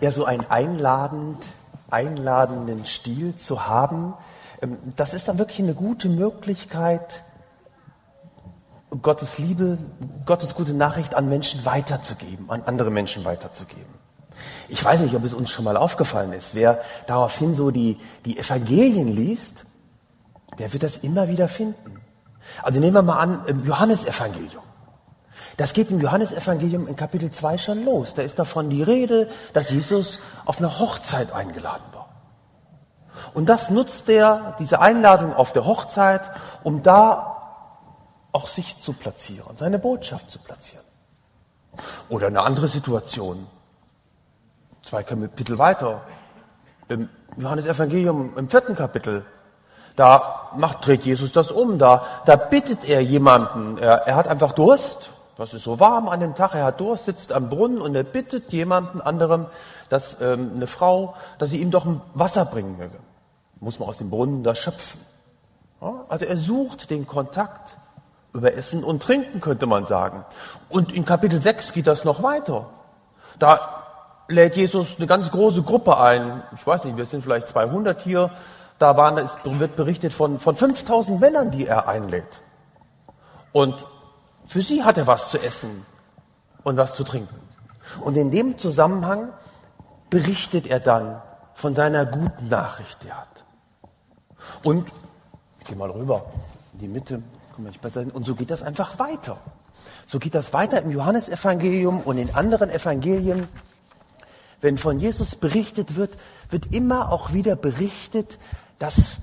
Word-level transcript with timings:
ja 0.00 0.10
so 0.10 0.24
einen 0.24 0.44
einladend, 0.48 1.46
einladenden 1.90 2.84
Stil 2.84 3.36
zu 3.36 3.66
haben, 3.66 4.14
ähm, 4.62 4.78
das 4.96 5.14
ist 5.14 5.28
dann 5.28 5.38
wirklich 5.38 5.60
eine 5.60 5.74
gute 5.74 6.08
Möglichkeit, 6.08 7.22
Gottes 9.02 9.38
Liebe, 9.38 9.76
Gottes 10.24 10.54
gute 10.54 10.72
Nachricht 10.72 11.14
an 11.14 11.28
Menschen 11.28 11.64
weiterzugeben, 11.66 12.48
an 12.48 12.62
andere 12.62 12.90
Menschen 12.90 13.24
weiterzugeben. 13.24 13.98
Ich 14.68 14.82
weiß 14.82 15.00
nicht, 15.00 15.14
ob 15.14 15.24
es 15.24 15.34
uns 15.34 15.50
schon 15.50 15.64
mal 15.64 15.76
aufgefallen 15.76 16.32
ist. 16.32 16.54
Wer 16.54 16.80
daraufhin 17.06 17.54
so 17.54 17.70
die, 17.70 17.98
die 18.24 18.38
Evangelien 18.38 19.08
liest, 19.08 19.64
der 20.58 20.72
wird 20.72 20.82
das 20.82 20.98
immer 20.98 21.28
wieder 21.28 21.48
finden. 21.48 22.00
Also 22.62 22.80
nehmen 22.80 22.94
wir 22.94 23.02
mal 23.02 23.18
an, 23.18 23.44
im 23.46 23.64
Johannesevangelium. 23.64 24.62
Das 25.58 25.72
geht 25.72 25.90
im 25.90 26.00
Johannesevangelium 26.00 26.86
in 26.86 26.94
Kapitel 26.94 27.32
2 27.32 27.58
schon 27.58 27.84
los. 27.84 28.14
Da 28.14 28.22
ist 28.22 28.38
davon 28.38 28.70
die 28.70 28.84
Rede, 28.84 29.28
dass 29.54 29.70
Jesus 29.70 30.20
auf 30.44 30.58
eine 30.58 30.78
Hochzeit 30.78 31.32
eingeladen 31.32 31.82
war. 31.92 32.08
Und 33.34 33.48
das 33.48 33.68
nutzt 33.68 34.08
er, 34.08 34.54
diese 34.60 34.80
Einladung 34.80 35.34
auf 35.34 35.52
der 35.52 35.66
Hochzeit, 35.66 36.30
um 36.62 36.84
da 36.84 37.64
auch 38.30 38.46
sich 38.46 38.80
zu 38.80 38.92
platzieren, 38.92 39.56
seine 39.56 39.80
Botschaft 39.80 40.30
zu 40.30 40.38
platzieren. 40.38 40.84
Oder 42.08 42.28
eine 42.28 42.42
andere 42.42 42.68
Situation. 42.68 43.48
Zwei 44.84 45.02
Kapitel 45.02 45.58
weiter. 45.58 46.02
Im 46.86 47.08
Johannesevangelium 47.36 48.38
im 48.38 48.48
vierten 48.48 48.76
Kapitel 48.76 49.26
da 49.96 50.50
macht, 50.54 50.86
dreht 50.86 51.02
Jesus 51.02 51.32
das 51.32 51.50
um. 51.50 51.80
Da, 51.80 52.06
da 52.26 52.36
bittet 52.36 52.88
er 52.88 53.00
jemanden. 53.00 53.76
Er, 53.78 54.06
er 54.06 54.14
hat 54.14 54.28
einfach 54.28 54.52
Durst 54.52 55.10
das 55.38 55.54
ist 55.54 55.62
so 55.62 55.78
warm 55.78 56.08
an 56.08 56.18
dem 56.18 56.34
Tag, 56.34 56.54
er 56.54 56.64
hat 56.64 56.80
Durst, 56.80 57.04
sitzt 57.04 57.32
am 57.32 57.48
Brunnen 57.48 57.80
und 57.80 57.94
er 57.94 58.02
bittet 58.02 58.52
jemanden 58.52 59.00
anderem, 59.00 59.46
dass 59.88 60.20
ähm, 60.20 60.50
eine 60.56 60.66
Frau, 60.66 61.14
dass 61.38 61.50
sie 61.50 61.60
ihm 61.60 61.70
doch 61.70 61.86
Wasser 62.12 62.44
bringen 62.44 62.76
möge. 62.76 62.98
Muss 63.60 63.78
man 63.78 63.88
aus 63.88 63.98
dem 63.98 64.10
Brunnen 64.10 64.42
da 64.42 64.56
schöpfen. 64.56 65.00
Ja? 65.80 66.04
Also 66.08 66.24
er 66.24 66.36
sucht 66.36 66.90
den 66.90 67.06
Kontakt 67.06 67.76
über 68.32 68.54
Essen 68.54 68.82
und 68.82 69.00
Trinken, 69.00 69.40
könnte 69.40 69.66
man 69.66 69.86
sagen. 69.86 70.24
Und 70.68 70.92
in 70.92 71.04
Kapitel 71.04 71.40
6 71.40 71.72
geht 71.72 71.86
das 71.86 72.04
noch 72.04 72.24
weiter. 72.24 72.66
Da 73.38 73.84
lädt 74.26 74.56
Jesus 74.56 74.96
eine 74.96 75.06
ganz 75.06 75.30
große 75.30 75.62
Gruppe 75.62 76.00
ein. 76.00 76.42
Ich 76.56 76.66
weiß 76.66 76.82
nicht, 76.82 76.96
wir 76.96 77.06
sind 77.06 77.22
vielleicht 77.22 77.46
200 77.46 78.00
hier. 78.00 78.32
Da 78.80 78.96
waren, 78.96 79.16
es 79.18 79.36
wird 79.44 79.76
berichtet 79.76 80.12
von, 80.12 80.40
von 80.40 80.56
5000 80.56 81.20
Männern, 81.20 81.52
die 81.52 81.64
er 81.64 81.86
einlädt. 81.86 82.40
Und 83.52 83.86
für 84.48 84.62
sie 84.62 84.82
hat 84.82 84.98
er 84.98 85.06
was 85.06 85.30
zu 85.30 85.38
essen 85.38 85.84
und 86.64 86.76
was 86.76 86.94
zu 86.94 87.04
trinken. 87.04 87.36
Und 88.00 88.16
in 88.16 88.30
dem 88.30 88.58
Zusammenhang 88.58 89.32
berichtet 90.10 90.66
er 90.66 90.80
dann 90.80 91.22
von 91.54 91.74
seiner 91.74 92.06
guten 92.06 92.48
Nachricht, 92.48 93.02
die 93.02 93.08
er 93.08 93.18
hat. 93.18 93.44
Und, 94.62 94.88
ich 95.60 95.66
gehe 95.66 95.76
mal 95.76 95.90
rüber, 95.90 96.26
in 96.74 96.78
die 96.80 96.88
Mitte, 96.88 97.22
und 98.12 98.24
so 98.24 98.34
geht 98.34 98.50
das 98.50 98.62
einfach 98.62 98.98
weiter. 98.98 99.38
So 100.06 100.18
geht 100.18 100.34
das 100.34 100.52
weiter 100.52 100.80
im 100.80 100.90
Johannesevangelium 100.90 102.00
und 102.00 102.18
in 102.18 102.34
anderen 102.34 102.70
Evangelien. 102.70 103.48
Wenn 104.60 104.78
von 104.78 104.98
Jesus 104.98 105.34
berichtet 105.34 105.96
wird, 105.96 106.16
wird 106.50 106.72
immer 106.72 107.12
auch 107.12 107.32
wieder 107.32 107.56
berichtet, 107.56 108.38
dass 108.78 109.20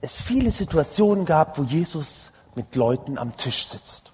es 0.00 0.20
viele 0.20 0.50
Situationen 0.50 1.24
gab, 1.24 1.58
wo 1.58 1.62
Jesus 1.62 2.30
mit 2.54 2.76
Leuten 2.76 3.18
am 3.18 3.36
Tisch 3.36 3.66
sitzt. 3.66 4.12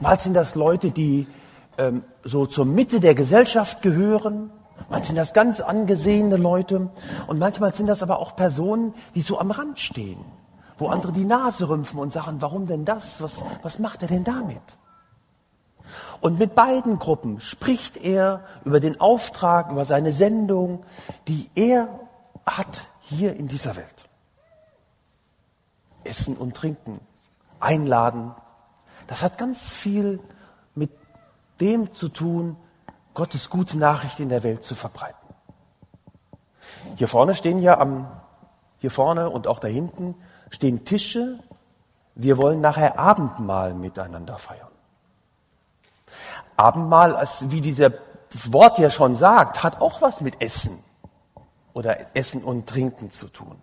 Mal 0.00 0.18
sind 0.18 0.34
das 0.34 0.54
Leute, 0.54 0.90
die 0.90 1.26
ähm, 1.78 2.04
so 2.22 2.46
zur 2.46 2.64
Mitte 2.64 3.00
der 3.00 3.14
Gesellschaft 3.14 3.82
gehören. 3.82 4.50
Manchmal 4.88 5.04
sind 5.04 5.16
das 5.16 5.32
ganz 5.32 5.60
angesehene 5.60 6.36
Leute. 6.36 6.90
Und 7.26 7.38
manchmal 7.38 7.74
sind 7.74 7.86
das 7.86 8.02
aber 8.02 8.18
auch 8.18 8.36
Personen, 8.36 8.94
die 9.14 9.20
so 9.20 9.38
am 9.38 9.50
Rand 9.50 9.78
stehen, 9.78 10.24
wo 10.78 10.88
andere 10.88 11.12
die 11.12 11.24
Nase 11.24 11.68
rümpfen 11.68 11.98
und 11.98 12.12
sagen, 12.12 12.36
warum 12.40 12.66
denn 12.66 12.84
das? 12.84 13.20
Was, 13.22 13.44
was 13.62 13.78
macht 13.78 14.02
er 14.02 14.08
denn 14.08 14.24
damit? 14.24 14.78
Und 16.20 16.38
mit 16.38 16.54
beiden 16.54 16.98
Gruppen 16.98 17.40
spricht 17.40 17.96
er 17.96 18.44
über 18.64 18.80
den 18.80 19.00
Auftrag, 19.00 19.70
über 19.70 19.84
seine 19.84 20.12
Sendung, 20.12 20.82
die 21.28 21.50
er 21.54 21.88
hat 22.46 22.86
hier 23.00 23.34
in 23.36 23.48
dieser 23.48 23.76
Welt. 23.76 24.08
Essen 26.04 26.36
und 26.36 26.56
trinken, 26.56 27.00
einladen, 27.60 28.34
das 29.06 29.22
hat 29.22 29.38
ganz 29.38 29.72
viel 29.72 30.20
mit 30.74 30.90
dem 31.60 31.92
zu 31.92 32.08
tun, 32.08 32.56
Gottes 33.14 33.48
gute 33.48 33.78
Nachricht 33.78 34.18
in 34.20 34.28
der 34.28 34.42
Welt 34.42 34.64
zu 34.64 34.74
verbreiten. 34.74 35.16
Hier 36.96 37.08
vorne 37.08 37.34
stehen 37.34 37.60
ja 37.60 37.78
am, 37.78 38.06
hier 38.78 38.90
vorne 38.90 39.30
und 39.30 39.46
auch 39.46 39.58
da 39.58 39.68
hinten 39.68 40.14
stehen 40.50 40.84
Tische. 40.84 41.38
Wir 42.14 42.38
wollen 42.38 42.60
nachher 42.60 42.98
Abendmahl 42.98 43.74
miteinander 43.74 44.38
feiern. 44.38 44.68
Abendmahl, 46.56 47.26
wie 47.48 47.60
dieser, 47.60 47.90
das 47.90 48.52
Wort 48.52 48.78
ja 48.78 48.90
schon 48.90 49.16
sagt, 49.16 49.62
hat 49.62 49.80
auch 49.80 50.02
was 50.02 50.20
mit 50.20 50.40
Essen 50.40 50.82
oder 51.72 52.16
Essen 52.16 52.44
und 52.44 52.68
Trinken 52.68 53.10
zu 53.10 53.28
tun. 53.28 53.60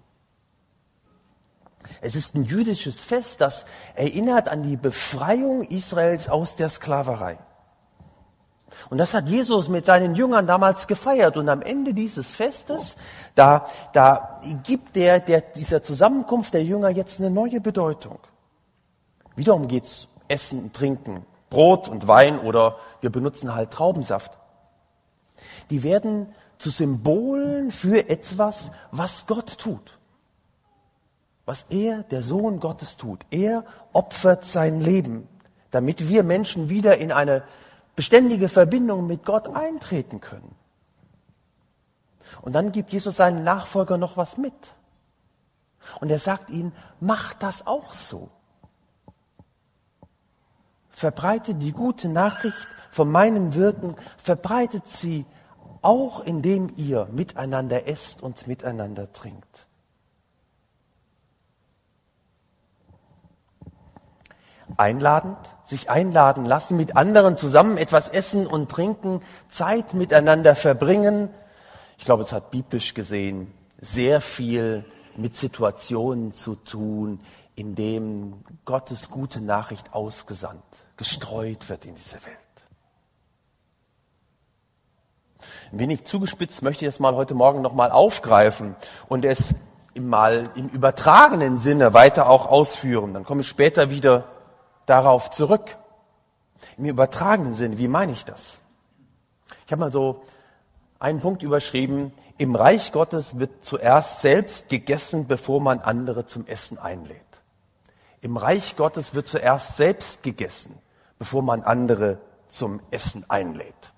Es 2.01 2.15
ist 2.15 2.35
ein 2.35 2.43
jüdisches 2.43 3.01
Fest, 3.01 3.41
das 3.41 3.65
erinnert 3.95 4.49
an 4.49 4.63
die 4.63 4.77
Befreiung 4.77 5.63
Israels 5.63 6.29
aus 6.29 6.55
der 6.55 6.69
Sklaverei. 6.69 7.37
Und 8.89 8.97
das 8.97 9.13
hat 9.13 9.29
Jesus 9.29 9.69
mit 9.69 9.85
seinen 9.85 10.15
Jüngern 10.15 10.47
damals 10.47 10.87
gefeiert. 10.87 11.37
Und 11.37 11.49
am 11.49 11.61
Ende 11.61 11.93
dieses 11.93 12.33
Festes, 12.33 12.95
da, 13.35 13.65
da 13.93 14.39
gibt 14.63 14.95
der, 14.95 15.19
der, 15.19 15.41
dieser 15.41 15.83
Zusammenkunft 15.83 16.53
der 16.53 16.63
Jünger 16.63 16.89
jetzt 16.89 17.19
eine 17.19 17.29
neue 17.29 17.61
Bedeutung. 17.61 18.19
Wiederum 19.35 19.67
geht's 19.67 20.07
Essen 20.27 20.63
und 20.63 20.73
Trinken, 20.73 21.25
Brot 21.49 21.89
und 21.89 22.07
Wein 22.07 22.39
oder 22.39 22.77
wir 23.01 23.11
benutzen 23.11 23.53
halt 23.53 23.71
Traubensaft. 23.71 24.37
Die 25.69 25.83
werden 25.83 26.33
zu 26.57 26.69
Symbolen 26.69 27.71
für 27.71 28.09
etwas, 28.09 28.71
was 28.91 29.27
Gott 29.27 29.57
tut 29.57 29.97
was 31.51 31.65
er, 31.67 32.03
der 32.03 32.23
Sohn 32.23 32.61
Gottes, 32.61 32.95
tut. 32.95 33.25
Er 33.29 33.65
opfert 33.91 34.45
sein 34.45 34.79
Leben, 34.79 35.27
damit 35.69 36.07
wir 36.07 36.23
Menschen 36.23 36.69
wieder 36.69 36.97
in 36.99 37.11
eine 37.11 37.43
beständige 37.93 38.47
Verbindung 38.47 39.05
mit 39.05 39.25
Gott 39.25 39.53
eintreten 39.53 40.21
können. 40.21 40.55
Und 42.41 42.53
dann 42.53 42.71
gibt 42.71 42.93
Jesus 42.93 43.17
seinen 43.17 43.43
Nachfolger 43.43 43.97
noch 43.97 44.15
was 44.15 44.37
mit. 44.37 44.53
Und 45.99 46.09
er 46.09 46.19
sagt 46.19 46.49
ihnen, 46.49 46.71
macht 47.01 47.43
das 47.43 47.67
auch 47.67 47.91
so. 47.91 48.29
Verbreitet 50.89 51.61
die 51.61 51.73
gute 51.73 52.07
Nachricht 52.07 52.69
von 52.91 53.11
meinem 53.11 53.55
Wirken, 53.55 53.97
verbreitet 54.15 54.87
sie 54.87 55.25
auch 55.81 56.21
indem 56.21 56.71
ihr 56.77 57.09
miteinander 57.11 57.89
esst 57.89 58.23
und 58.23 58.47
miteinander 58.47 59.11
trinkt. 59.11 59.67
Einladend, 64.77 65.37
sich 65.63 65.89
einladen 65.89 66.45
lassen, 66.45 66.77
mit 66.77 66.95
anderen 66.95 67.37
zusammen 67.37 67.77
etwas 67.77 68.09
essen 68.09 68.47
und 68.47 68.69
trinken, 68.69 69.21
Zeit 69.49 69.93
miteinander 69.93 70.55
verbringen. 70.55 71.29
Ich 71.97 72.05
glaube, 72.05 72.23
es 72.23 72.31
hat 72.31 72.51
biblisch 72.51 72.93
gesehen 72.93 73.53
sehr 73.79 74.21
viel 74.21 74.85
mit 75.15 75.35
Situationen 75.35 76.33
zu 76.33 76.55
tun, 76.55 77.19
in 77.55 77.75
denen 77.75 78.43
Gottes 78.65 79.09
gute 79.09 79.41
Nachricht 79.41 79.93
ausgesandt, 79.93 80.63
gestreut 80.97 81.69
wird 81.69 81.85
in 81.85 81.95
diese 81.95 82.23
Welt. 82.25 82.37
Ein 85.71 85.79
wenig 85.79 86.05
zugespitzt 86.05 86.61
möchte 86.61 86.85
ich 86.85 86.91
das 86.91 86.99
mal 86.99 87.15
heute 87.15 87.33
Morgen 87.33 87.61
nochmal 87.61 87.91
aufgreifen 87.91 88.75
und 89.07 89.25
es 89.25 89.55
mal 89.95 90.49
im 90.55 90.69
übertragenen 90.69 91.59
Sinne 91.59 91.93
weiter 91.93 92.29
auch 92.29 92.45
ausführen. 92.45 93.13
Dann 93.13 93.25
komme 93.25 93.41
ich 93.41 93.47
später 93.47 93.89
wieder 93.89 94.25
darauf 94.85 95.29
zurück. 95.29 95.77
Im 96.77 96.85
übertragenen 96.85 97.53
Sinn, 97.53 97.77
wie 97.77 97.87
meine 97.87 98.11
ich 98.11 98.25
das? 98.25 98.61
Ich 99.65 99.71
habe 99.71 99.81
mal 99.81 99.91
so 99.91 100.23
einen 100.99 101.19
Punkt 101.19 101.43
überschrieben, 101.43 102.13
im 102.37 102.55
Reich 102.55 102.91
Gottes 102.91 103.39
wird 103.39 103.63
zuerst 103.63 104.21
selbst 104.21 104.69
gegessen, 104.69 105.27
bevor 105.27 105.61
man 105.61 105.79
andere 105.79 106.25
zum 106.25 106.45
Essen 106.47 106.77
einlädt. 106.77 107.41
Im 108.21 108.37
Reich 108.37 108.75
Gottes 108.75 109.15
wird 109.15 109.27
zuerst 109.27 109.77
selbst 109.77 110.23
gegessen, 110.23 110.77
bevor 111.17 111.41
man 111.41 111.63
andere 111.63 112.19
zum 112.47 112.79
Essen 112.91 113.27
einlädt. 113.29 113.93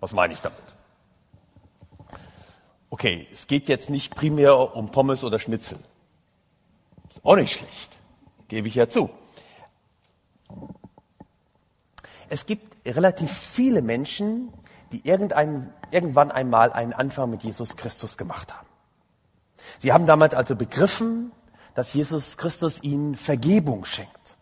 Was 0.00 0.12
meine 0.12 0.32
ich 0.32 0.40
damit? 0.40 0.58
Okay, 2.88 3.26
es 3.32 3.46
geht 3.46 3.68
jetzt 3.68 3.90
nicht 3.90 4.14
primär 4.14 4.74
um 4.74 4.90
Pommes 4.90 5.24
oder 5.24 5.38
Schnitzel. 5.38 5.78
Ist 7.10 7.24
auch 7.24 7.36
nicht 7.36 7.58
schlecht, 7.58 7.98
gebe 8.48 8.68
ich 8.68 8.74
ja 8.74 8.88
zu. 8.88 9.10
Es 12.28 12.46
gibt 12.46 12.76
relativ 12.86 13.30
viele 13.30 13.82
Menschen, 13.82 14.52
die 14.92 15.06
irgendwann 15.06 16.30
einmal 16.30 16.72
einen 16.72 16.92
Anfang 16.92 17.30
mit 17.30 17.42
Jesus 17.42 17.76
Christus 17.76 18.16
gemacht 18.16 18.54
haben. 18.54 18.66
Sie 19.78 19.92
haben 19.92 20.06
damals 20.06 20.34
also 20.34 20.56
begriffen, 20.56 21.32
dass 21.74 21.92
Jesus 21.92 22.36
Christus 22.36 22.82
ihnen 22.82 23.16
Vergebung 23.16 23.84
schenkt. 23.84 24.38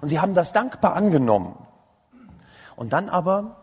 Und 0.00 0.08
sie 0.08 0.20
haben 0.20 0.34
das 0.34 0.52
dankbar 0.52 0.94
angenommen. 0.94 1.54
Und 2.76 2.92
dann 2.92 3.08
aber 3.08 3.56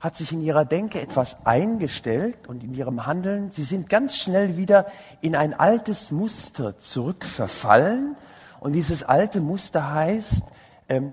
hat 0.00 0.16
sich 0.16 0.32
in 0.32 0.40
ihrer 0.40 0.64
Denke 0.64 1.00
etwas 1.00 1.46
eingestellt 1.46 2.48
und 2.48 2.62
in 2.62 2.74
ihrem 2.74 3.06
Handeln, 3.06 3.50
sie 3.50 3.64
sind 3.64 3.88
ganz 3.88 4.16
schnell 4.16 4.56
wieder 4.56 4.86
in 5.20 5.34
ein 5.34 5.52
altes 5.52 6.12
Muster 6.12 6.78
zurückverfallen. 6.78 8.16
Und 8.60 8.72
dieses 8.72 9.02
alte 9.02 9.40
Muster 9.40 9.92
heißt, 9.92 10.44
ähm, 10.88 11.12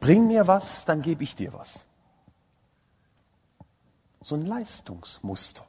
bring 0.00 0.26
mir 0.26 0.46
was, 0.46 0.84
dann 0.84 1.02
gebe 1.02 1.24
ich 1.24 1.34
dir 1.34 1.52
was. 1.52 1.86
So 4.20 4.34
ein 4.34 4.46
Leistungsmuster. 4.46 5.64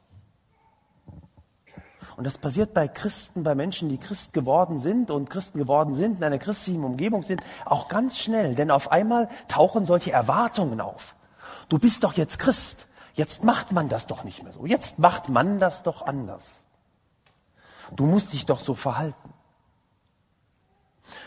Und 2.16 2.24
das 2.24 2.36
passiert 2.36 2.74
bei 2.74 2.88
Christen, 2.88 3.44
bei 3.44 3.54
Menschen, 3.54 3.88
die 3.88 3.98
Christ 3.98 4.32
geworden 4.32 4.80
sind 4.80 5.12
und 5.12 5.30
Christen 5.30 5.58
geworden 5.58 5.94
sind, 5.94 6.18
in 6.18 6.24
einer 6.24 6.38
christlichen 6.38 6.82
Umgebung 6.82 7.22
sind, 7.22 7.40
auch 7.64 7.86
ganz 7.86 8.18
schnell. 8.18 8.56
Denn 8.56 8.72
auf 8.72 8.90
einmal 8.90 9.28
tauchen 9.46 9.86
solche 9.86 10.10
Erwartungen 10.10 10.80
auf. 10.80 11.14
Du 11.68 11.78
bist 11.78 12.02
doch 12.02 12.14
jetzt 12.14 12.40
Christ. 12.40 12.88
Jetzt 13.14 13.44
macht 13.44 13.70
man 13.70 13.88
das 13.88 14.08
doch 14.08 14.24
nicht 14.24 14.42
mehr 14.42 14.52
so. 14.52 14.66
Jetzt 14.66 14.98
macht 14.98 15.28
man 15.28 15.60
das 15.60 15.84
doch 15.84 16.02
anders. 16.02 16.64
Du 17.94 18.04
musst 18.04 18.32
dich 18.32 18.46
doch 18.46 18.58
so 18.58 18.74
verhalten. 18.74 19.32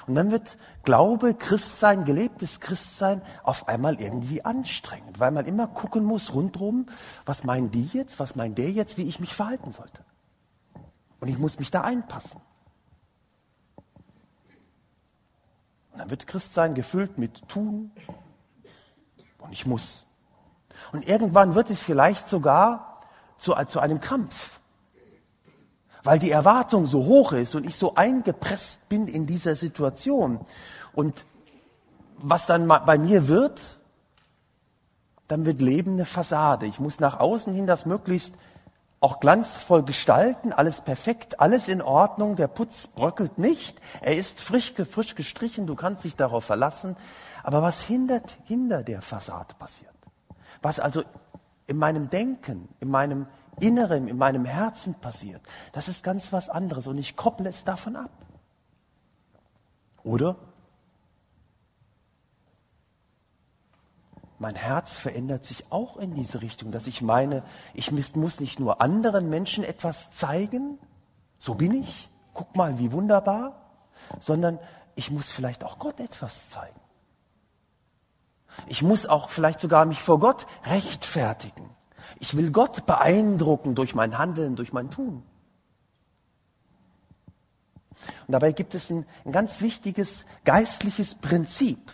Und 0.08 0.16
dann 0.16 0.32
wird 0.32 0.58
Glaube, 0.84 1.34
Christsein, 1.34 2.06
gelebtes 2.06 2.60
Christsein 2.60 3.22
auf 3.44 3.68
einmal 3.68 4.00
irgendwie 4.02 4.44
anstrengend, 4.44 5.20
weil 5.20 5.32
man 5.32 5.46
immer 5.46 5.68
gucken 5.68 6.04
muss 6.04 6.34
rundherum, 6.34 6.88
was 7.26 7.44
meinen 7.44 7.72
die 7.72 7.88
jetzt, 7.94 8.20
was 8.20 8.36
meint 8.36 8.58
der 8.58 8.72
jetzt, 8.72 8.98
wie 8.98 9.08
ich 9.08 9.20
mich 9.20 9.34
verhalten 9.34 9.72
sollte. 9.72 10.04
Und 11.20 11.28
ich 11.28 11.38
muss 11.38 11.60
mich 11.60 11.70
da 11.70 11.82
einpassen. 11.82 12.42
Und 15.92 16.00
dann 16.00 16.10
wird 16.10 16.26
Christsein 16.26 16.74
gefüllt 16.74 17.18
mit 17.18 17.48
tun 17.48 17.92
und 19.40 19.52
ich 19.52 19.66
muss. 19.66 20.06
Und 20.92 21.08
irgendwann 21.08 21.54
wird 21.54 21.70
es 21.70 21.80
vielleicht 21.80 22.28
sogar 22.28 23.02
zu, 23.38 23.54
zu 23.68 23.80
einem 23.80 24.00
Krampf, 24.00 24.61
weil 26.04 26.20
die 26.20 26.32
Erwartung 26.32 26.88
so 26.88 27.06
hoch 27.06 27.34
ist 27.34 27.56
und 27.56 27.66
ich 27.66 27.76
so 27.76 27.96
eingepresst 27.96 28.90
bin 28.90 29.08
in 29.08 29.26
dieser 29.26 29.56
Situation. 29.56 30.40
Und 30.94 31.26
was 32.18 32.46
dann 32.46 32.68
bei 32.68 32.98
mir 32.98 33.28
wird, 33.28 33.80
dann 35.28 35.46
wird 35.46 35.62
Leben 35.62 35.94
eine 35.94 36.06
Fassade. 36.06 36.66
Ich 36.66 36.80
muss 36.80 37.00
nach 37.00 37.20
außen 37.20 37.54
hin 37.54 37.68
das 37.68 37.86
möglichst 37.86 38.36
auch 39.00 39.20
glanzvoll 39.20 39.84
gestalten, 39.84 40.54
alles 40.54 40.82
perfekt, 40.82 41.40
alles 41.40 41.68
in 41.68 41.82
Ordnung, 41.82 42.36
der 42.36 42.48
Putz 42.48 42.86
bröckelt 42.86 43.40
nicht, 43.40 43.82
er 44.00 44.16
ist 44.16 44.42
frisch, 44.42 44.74
frisch 44.74 45.16
gestrichen, 45.16 45.66
du 45.66 45.74
kannst 45.74 46.04
dich 46.04 46.16
darauf 46.16 46.46
verlassen. 46.46 46.96
Aber 47.42 47.64
was 47.64 47.82
hindert, 47.82 48.38
hinter 48.46 48.84
der 48.84 49.02
Fassade 49.02 49.56
passiert? 49.58 49.90
Was 50.62 50.80
also 50.80 51.04
in 51.66 51.78
meinem 51.78 52.12
Denken, 52.12 52.70
in 52.80 52.90
meinem 52.90 53.26
Inneren, 53.60 54.08
in 54.08 54.18
meinem 54.18 54.46
Herzen 54.46 54.96
passiert, 54.96 55.42
das 55.74 55.88
ist 55.88 56.04
ganz 56.04 56.34
was 56.34 56.50
anderes 56.50 56.88
und 56.88 56.98
ich 56.98 57.16
kopple 57.16 57.50
es 57.50 57.64
davon 57.64 57.96
ab. 57.96 58.12
Oder? 60.04 60.36
Mein 64.40 64.56
Herz 64.56 64.96
verändert 64.96 65.46
sich 65.46 65.72
auch 65.72 65.98
in 65.98 66.16
diese 66.16 66.42
Richtung, 66.42 66.72
dass 66.72 66.88
ich 66.88 67.04
meine, 67.04 67.44
ich 67.76 67.92
muss 67.92 68.40
nicht 68.40 68.60
nur 68.60 68.82
anderen 68.82 69.30
Menschen 69.30 69.64
etwas 69.64 70.10
zeigen, 70.10 70.80
so 71.38 71.54
bin 71.54 71.74
ich, 71.74 72.10
guck 72.34 72.56
mal, 72.56 72.80
wie 72.80 72.92
wunderbar, 72.92 73.62
sondern 74.20 74.58
ich 74.96 75.12
muss 75.12 75.30
vielleicht 75.30 75.64
auch 75.64 75.78
Gott 75.78 76.00
etwas 76.00 76.50
zeigen. 76.50 76.80
Ich 78.68 78.82
muss 78.82 79.06
auch 79.06 79.30
vielleicht 79.30 79.60
sogar 79.60 79.86
mich 79.86 80.02
vor 80.02 80.20
Gott 80.20 80.48
rechtfertigen. 80.66 81.70
Ich 82.20 82.36
will 82.36 82.52
Gott 82.52 82.86
beeindrucken 82.86 83.76
durch 83.76 83.96
mein 83.96 84.18
Handeln, 84.18 84.56
durch 84.56 84.74
mein 84.74 84.90
Tun. 84.90 85.24
Und 88.28 88.32
dabei 88.32 88.52
gibt 88.52 88.76
es 88.76 88.90
ein, 88.90 89.06
ein 89.26 89.32
ganz 89.32 89.62
wichtiges 89.62 90.26
geistliches 90.44 91.16
Prinzip. 91.16 91.92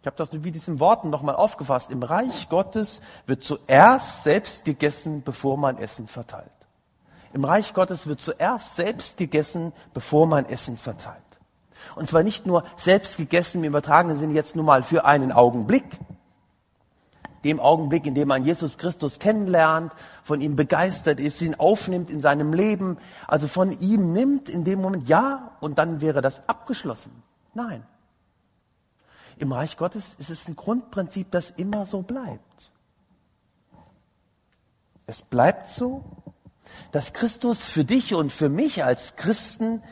Ich 0.00 0.06
habe 0.06 0.16
das 0.16 0.32
mit 0.32 0.44
diesen 0.54 0.80
Worten 0.80 1.10
nochmal 1.10 1.36
aufgefasst. 1.36 1.92
Im 1.92 2.02
Reich 2.02 2.48
Gottes 2.48 3.00
wird 3.26 3.44
zuerst 3.44 4.24
selbst 4.24 4.64
gegessen, 4.64 5.22
bevor 5.22 5.56
man 5.56 5.78
Essen 5.78 6.08
verteilt. 6.08 6.50
Im 7.32 7.44
Reich 7.44 7.72
Gottes 7.72 8.08
wird 8.08 8.20
zuerst 8.20 8.74
selbst 8.74 9.16
gegessen, 9.16 9.72
bevor 9.94 10.26
man 10.26 10.44
Essen 10.46 10.76
verteilt. 10.76 11.22
Und 11.94 12.08
zwar 12.08 12.22
nicht 12.22 12.46
nur 12.46 12.64
selbst 12.76 13.16
gegessen 13.16 13.58
im 13.58 13.70
übertragenen 13.70 14.18
Sinne 14.18 14.34
jetzt 14.34 14.56
nur 14.56 14.64
mal 14.64 14.82
für 14.82 15.04
einen 15.04 15.30
Augenblick. 15.30 15.84
Dem 17.44 17.58
Augenblick, 17.60 18.06
in 18.06 18.14
dem 18.14 18.28
man 18.28 18.44
Jesus 18.44 18.78
Christus 18.78 19.18
kennenlernt, 19.18 19.92
von 20.22 20.40
ihm 20.40 20.56
begeistert 20.56 21.18
ist, 21.18 21.42
ihn 21.42 21.56
aufnimmt 21.56 22.10
in 22.10 22.20
seinem 22.20 22.52
Leben, 22.52 22.98
also 23.26 23.48
von 23.48 23.78
ihm 23.80 24.12
nimmt 24.12 24.48
in 24.48 24.64
dem 24.64 24.80
Moment 24.80 25.08
ja 25.08 25.56
und 25.60 25.78
dann 25.78 26.00
wäre 26.00 26.20
das 26.20 26.48
abgeschlossen. 26.48 27.22
Nein. 27.54 27.84
Im 29.38 29.50
Reich 29.52 29.76
Gottes 29.76 30.14
ist 30.18 30.30
es 30.30 30.46
ein 30.46 30.56
Grundprinzip, 30.56 31.30
das 31.30 31.50
immer 31.50 31.84
so 31.84 32.02
bleibt. 32.02 32.70
Es 35.06 35.22
bleibt 35.22 35.68
so, 35.68 36.04
dass 36.92 37.12
Christus 37.12 37.66
für 37.66 37.84
dich 37.84 38.14
und 38.14 38.32
für 38.32 38.48
mich 38.48 38.84
als 38.84 39.16
Christen 39.16 39.82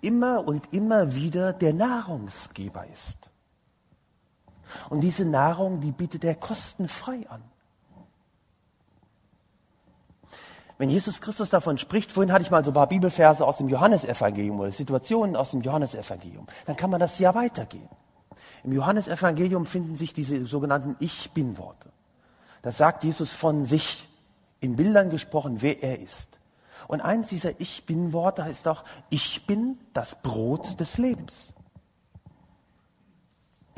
immer 0.00 0.46
und 0.46 0.72
immer 0.72 1.14
wieder 1.14 1.52
der 1.52 1.72
Nahrungsgeber 1.72 2.86
ist. 2.92 3.30
Und 4.90 5.00
diese 5.00 5.24
Nahrung, 5.24 5.80
die 5.80 5.92
bietet 5.92 6.24
er 6.24 6.34
kostenfrei 6.34 7.28
an. 7.28 7.42
Wenn 10.78 10.90
Jesus 10.90 11.20
Christus 11.20 11.50
davon 11.50 11.76
spricht, 11.76 12.12
vorhin 12.12 12.32
hatte 12.32 12.42
ich 12.42 12.52
mal 12.52 12.64
so 12.64 12.70
ein 12.70 12.74
paar 12.74 12.86
Bibelverse 12.86 13.44
aus 13.44 13.56
dem 13.56 13.68
Johannesevangelium 13.68 14.60
oder 14.60 14.70
Situationen 14.70 15.34
aus 15.34 15.50
dem 15.50 15.62
Johannesevangelium, 15.62 16.46
dann 16.66 16.76
kann 16.76 16.90
man 16.90 17.00
das 17.00 17.18
ja 17.18 17.34
weitergehen. 17.34 17.88
Im 18.62 18.72
Johannesevangelium 18.72 19.66
finden 19.66 19.96
sich 19.96 20.14
diese 20.14 20.46
sogenannten 20.46 20.96
Ich 21.00 21.32
bin-Worte. 21.32 21.90
Da 22.62 22.70
sagt 22.70 23.02
Jesus 23.02 23.32
von 23.32 23.64
sich, 23.64 24.08
in 24.60 24.76
Bildern 24.76 25.10
gesprochen, 25.10 25.62
wer 25.62 25.82
er 25.82 25.98
ist. 26.00 26.38
Und 26.86 27.00
eins 27.00 27.28
dieser 27.28 27.60
Ich 27.60 27.84
bin 27.86 28.12
Worte 28.12 28.44
heißt 28.44 28.66
auch, 28.68 28.84
ich 29.10 29.46
bin 29.46 29.78
das 29.92 30.16
Brot 30.22 30.80
des 30.80 30.98
Lebens. 30.98 31.54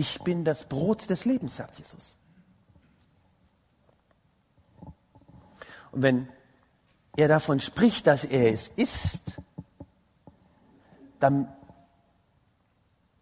Ich 0.01 0.19
bin 0.23 0.47
das 0.47 0.65
Brot 0.65 1.11
des 1.11 1.27
Lebens, 1.27 1.57
sagt 1.57 1.77
Jesus. 1.77 2.17
Und 5.93 6.01
wenn 6.01 6.27
er 7.19 7.29
davon 7.29 7.61
spricht, 7.61 8.07
dass 8.07 8.25
er 8.25 8.51
es 8.51 8.69
ist, 8.69 9.43
dann 11.19 11.53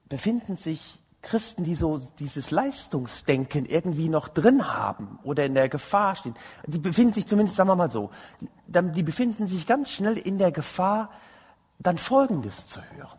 befinden 0.08 0.56
sich 0.56 1.02
Christen, 1.20 1.64
die 1.64 1.74
so 1.74 1.98
dieses 2.20 2.52
Leistungsdenken 2.52 3.66
irgendwie 3.66 4.08
noch 4.08 4.28
drin 4.28 4.72
haben 4.72 5.18
oder 5.24 5.46
in 5.46 5.54
der 5.54 5.68
Gefahr 5.68 6.14
stehen, 6.14 6.36
die 6.64 6.78
befinden 6.78 7.14
sich 7.14 7.26
zumindest, 7.26 7.56
sagen 7.56 7.70
wir 7.70 7.74
mal 7.74 7.90
so, 7.90 8.12
die, 8.68 9.02
befinden 9.02 9.48
sich 9.48 9.66
ganz 9.66 9.90
schnell 9.90 10.16
in 10.16 10.38
der 10.38 10.52
Gefahr, 10.52 11.10
dann 11.80 11.98
Folgendes 11.98 12.68
zu 12.68 12.80
hören. 12.92 13.18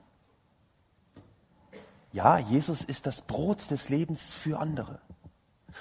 Ja, 2.12 2.38
Jesus 2.38 2.82
ist 2.82 3.06
das 3.06 3.22
Brot 3.22 3.70
des 3.72 3.90
Lebens 3.90 4.34
für 4.34 4.60
andere. 4.60 5.00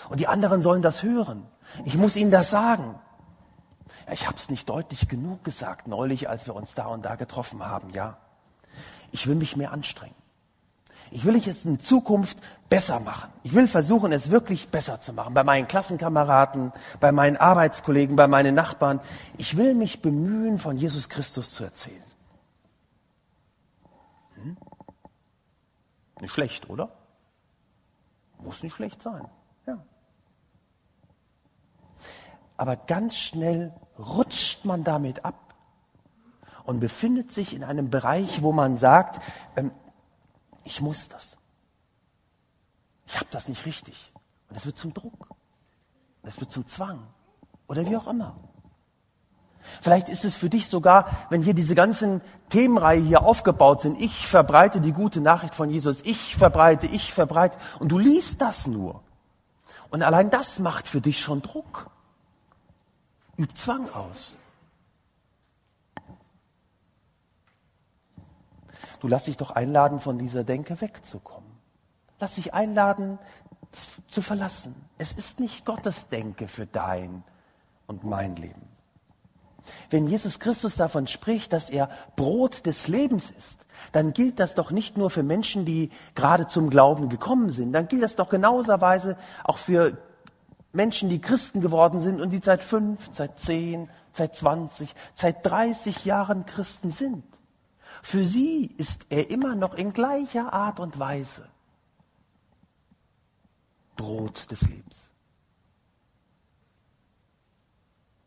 Und 0.08 0.20
die 0.20 0.26
anderen 0.26 0.62
sollen 0.62 0.82
das 0.82 1.02
hören. 1.02 1.46
Ich 1.84 1.96
muss 1.96 2.16
ihnen 2.16 2.30
das 2.30 2.50
sagen. 2.50 2.98
Ich 4.12 4.26
habe 4.26 4.36
es 4.36 4.48
nicht 4.48 4.68
deutlich 4.68 5.08
genug 5.08 5.44
gesagt 5.44 5.88
neulich, 5.88 6.28
als 6.28 6.46
wir 6.46 6.54
uns 6.54 6.74
da 6.74 6.86
und 6.86 7.04
da 7.04 7.16
getroffen 7.16 7.64
haben. 7.64 7.90
Ja, 7.90 8.18
ich 9.12 9.26
will 9.26 9.34
mich 9.34 9.56
mehr 9.56 9.72
anstrengen. 9.72 10.14
Ich 11.10 11.24
will 11.24 11.36
es 11.36 11.64
in 11.64 11.78
Zukunft 11.78 12.38
besser 12.68 13.00
machen. 13.00 13.30
Ich 13.42 13.54
will 13.54 13.66
versuchen, 13.66 14.12
es 14.12 14.30
wirklich 14.30 14.68
besser 14.68 15.00
zu 15.00 15.14
machen. 15.14 15.32
Bei 15.32 15.42
meinen 15.42 15.66
Klassenkameraden, 15.66 16.72
bei 17.00 17.12
meinen 17.12 17.38
Arbeitskollegen, 17.38 18.16
bei 18.16 18.28
meinen 18.28 18.54
Nachbarn. 18.54 19.00
Ich 19.38 19.56
will 19.56 19.74
mich 19.74 20.02
bemühen, 20.02 20.58
von 20.58 20.76
Jesus 20.76 21.08
Christus 21.08 21.52
zu 21.52 21.64
erzählen. 21.64 22.02
Nicht 26.20 26.32
schlecht, 26.32 26.68
oder? 26.68 26.90
Muss 28.38 28.62
nicht 28.62 28.74
schlecht 28.74 29.02
sein. 29.02 29.28
Ja. 29.66 29.78
Aber 32.56 32.76
ganz 32.76 33.16
schnell 33.16 33.72
rutscht 33.98 34.64
man 34.64 34.84
damit 34.84 35.24
ab 35.24 35.54
und 36.64 36.80
befindet 36.80 37.32
sich 37.32 37.54
in 37.54 37.64
einem 37.64 37.90
Bereich, 37.90 38.42
wo 38.42 38.52
man 38.52 38.78
sagt, 38.78 39.22
ähm, 39.56 39.72
ich 40.64 40.80
muss 40.80 41.08
das. 41.08 41.38
Ich 43.06 43.16
habe 43.16 43.28
das 43.30 43.48
nicht 43.48 43.64
richtig. 43.64 44.12
Und 44.50 44.56
es 44.56 44.66
wird 44.66 44.76
zum 44.76 44.92
Druck. 44.92 45.28
Es 46.22 46.38
wird 46.40 46.52
zum 46.52 46.66
Zwang. 46.66 47.06
Oder 47.68 47.86
wie 47.86 47.96
auch 47.96 48.06
immer. 48.06 48.36
Vielleicht 49.82 50.08
ist 50.08 50.24
es 50.24 50.36
für 50.36 50.48
dich 50.48 50.68
sogar, 50.68 51.26
wenn 51.30 51.42
hier 51.42 51.54
diese 51.54 51.74
ganzen 51.74 52.20
Themenreihe 52.48 53.00
hier 53.00 53.22
aufgebaut 53.22 53.82
sind, 53.82 54.00
ich 54.00 54.26
verbreite 54.26 54.80
die 54.80 54.92
gute 54.92 55.20
Nachricht 55.20 55.54
von 55.54 55.70
Jesus, 55.70 56.02
ich 56.02 56.36
verbreite, 56.36 56.86
ich 56.86 57.12
verbreite, 57.12 57.58
und 57.78 57.90
du 57.90 57.98
liest 57.98 58.40
das 58.40 58.66
nur. 58.66 59.02
Und 59.90 60.02
allein 60.02 60.30
das 60.30 60.58
macht 60.58 60.88
für 60.88 61.00
dich 61.00 61.20
schon 61.20 61.42
Druck. 61.42 61.90
Übt 63.36 63.54
Zwang 63.54 63.90
aus. 63.92 64.36
Du 69.00 69.06
lass 69.06 69.24
dich 69.24 69.36
doch 69.36 69.52
einladen, 69.52 70.00
von 70.00 70.18
dieser 70.18 70.44
Denke 70.44 70.80
wegzukommen. 70.80 71.48
Lass 72.18 72.34
dich 72.34 72.52
einladen, 72.52 73.18
zu 74.08 74.22
verlassen. 74.22 74.74
Es 74.98 75.12
ist 75.12 75.40
nicht 75.40 75.64
Gottes 75.64 76.08
Denke 76.08 76.48
für 76.48 76.66
dein 76.66 77.22
und 77.86 78.02
mein 78.04 78.34
Leben. 78.36 78.77
Wenn 79.90 80.06
Jesus 80.06 80.38
Christus 80.38 80.76
davon 80.76 81.06
spricht, 81.06 81.52
dass 81.52 81.70
er 81.70 81.88
Brot 82.16 82.66
des 82.66 82.88
Lebens 82.88 83.30
ist, 83.30 83.66
dann 83.92 84.12
gilt 84.12 84.40
das 84.40 84.54
doch 84.54 84.70
nicht 84.70 84.96
nur 84.96 85.10
für 85.10 85.22
Menschen, 85.22 85.64
die 85.64 85.90
gerade 86.14 86.46
zum 86.46 86.70
Glauben 86.70 87.08
gekommen 87.08 87.50
sind, 87.50 87.72
dann 87.72 87.88
gilt 87.88 88.02
das 88.02 88.16
doch 88.16 88.28
genauserweise 88.28 89.16
auch 89.44 89.58
für 89.58 89.96
Menschen, 90.72 91.08
die 91.08 91.20
Christen 91.20 91.60
geworden 91.60 92.00
sind 92.00 92.20
und 92.20 92.30
die 92.30 92.40
seit 92.42 92.62
fünf, 92.62 93.08
seit 93.12 93.38
zehn, 93.38 93.88
seit 94.12 94.36
zwanzig, 94.36 94.94
seit 95.14 95.44
dreißig 95.46 96.04
Jahren 96.04 96.44
Christen 96.44 96.90
sind. 96.90 97.24
Für 98.02 98.24
sie 98.24 98.66
ist 98.76 99.06
er 99.08 99.30
immer 99.30 99.54
noch 99.54 99.74
in 99.74 99.92
gleicher 99.92 100.52
Art 100.52 100.78
und 100.80 100.98
Weise 100.98 101.48
Brot 103.96 104.50
des 104.50 104.62
Lebens. 104.62 105.07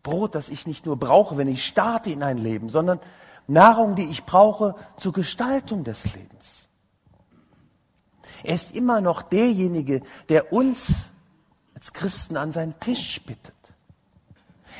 Brot, 0.03 0.35
das 0.35 0.49
ich 0.49 0.67
nicht 0.67 0.85
nur 0.85 0.97
brauche, 0.97 1.37
wenn 1.37 1.47
ich 1.47 1.65
starte 1.65 2.09
in 2.09 2.23
ein 2.23 2.37
Leben, 2.37 2.69
sondern 2.69 2.99
Nahrung, 3.47 3.95
die 3.95 4.05
ich 4.05 4.25
brauche 4.25 4.75
zur 4.97 5.13
Gestaltung 5.13 5.83
des 5.83 6.15
Lebens. 6.15 6.69
Er 8.43 8.55
ist 8.55 8.75
immer 8.75 9.01
noch 9.01 9.21
derjenige, 9.21 10.01
der 10.29 10.51
uns 10.51 11.09
als 11.75 11.93
Christen 11.93 12.37
an 12.37 12.51
seinen 12.51 12.79
Tisch 12.79 13.21
bittet. 13.23 13.53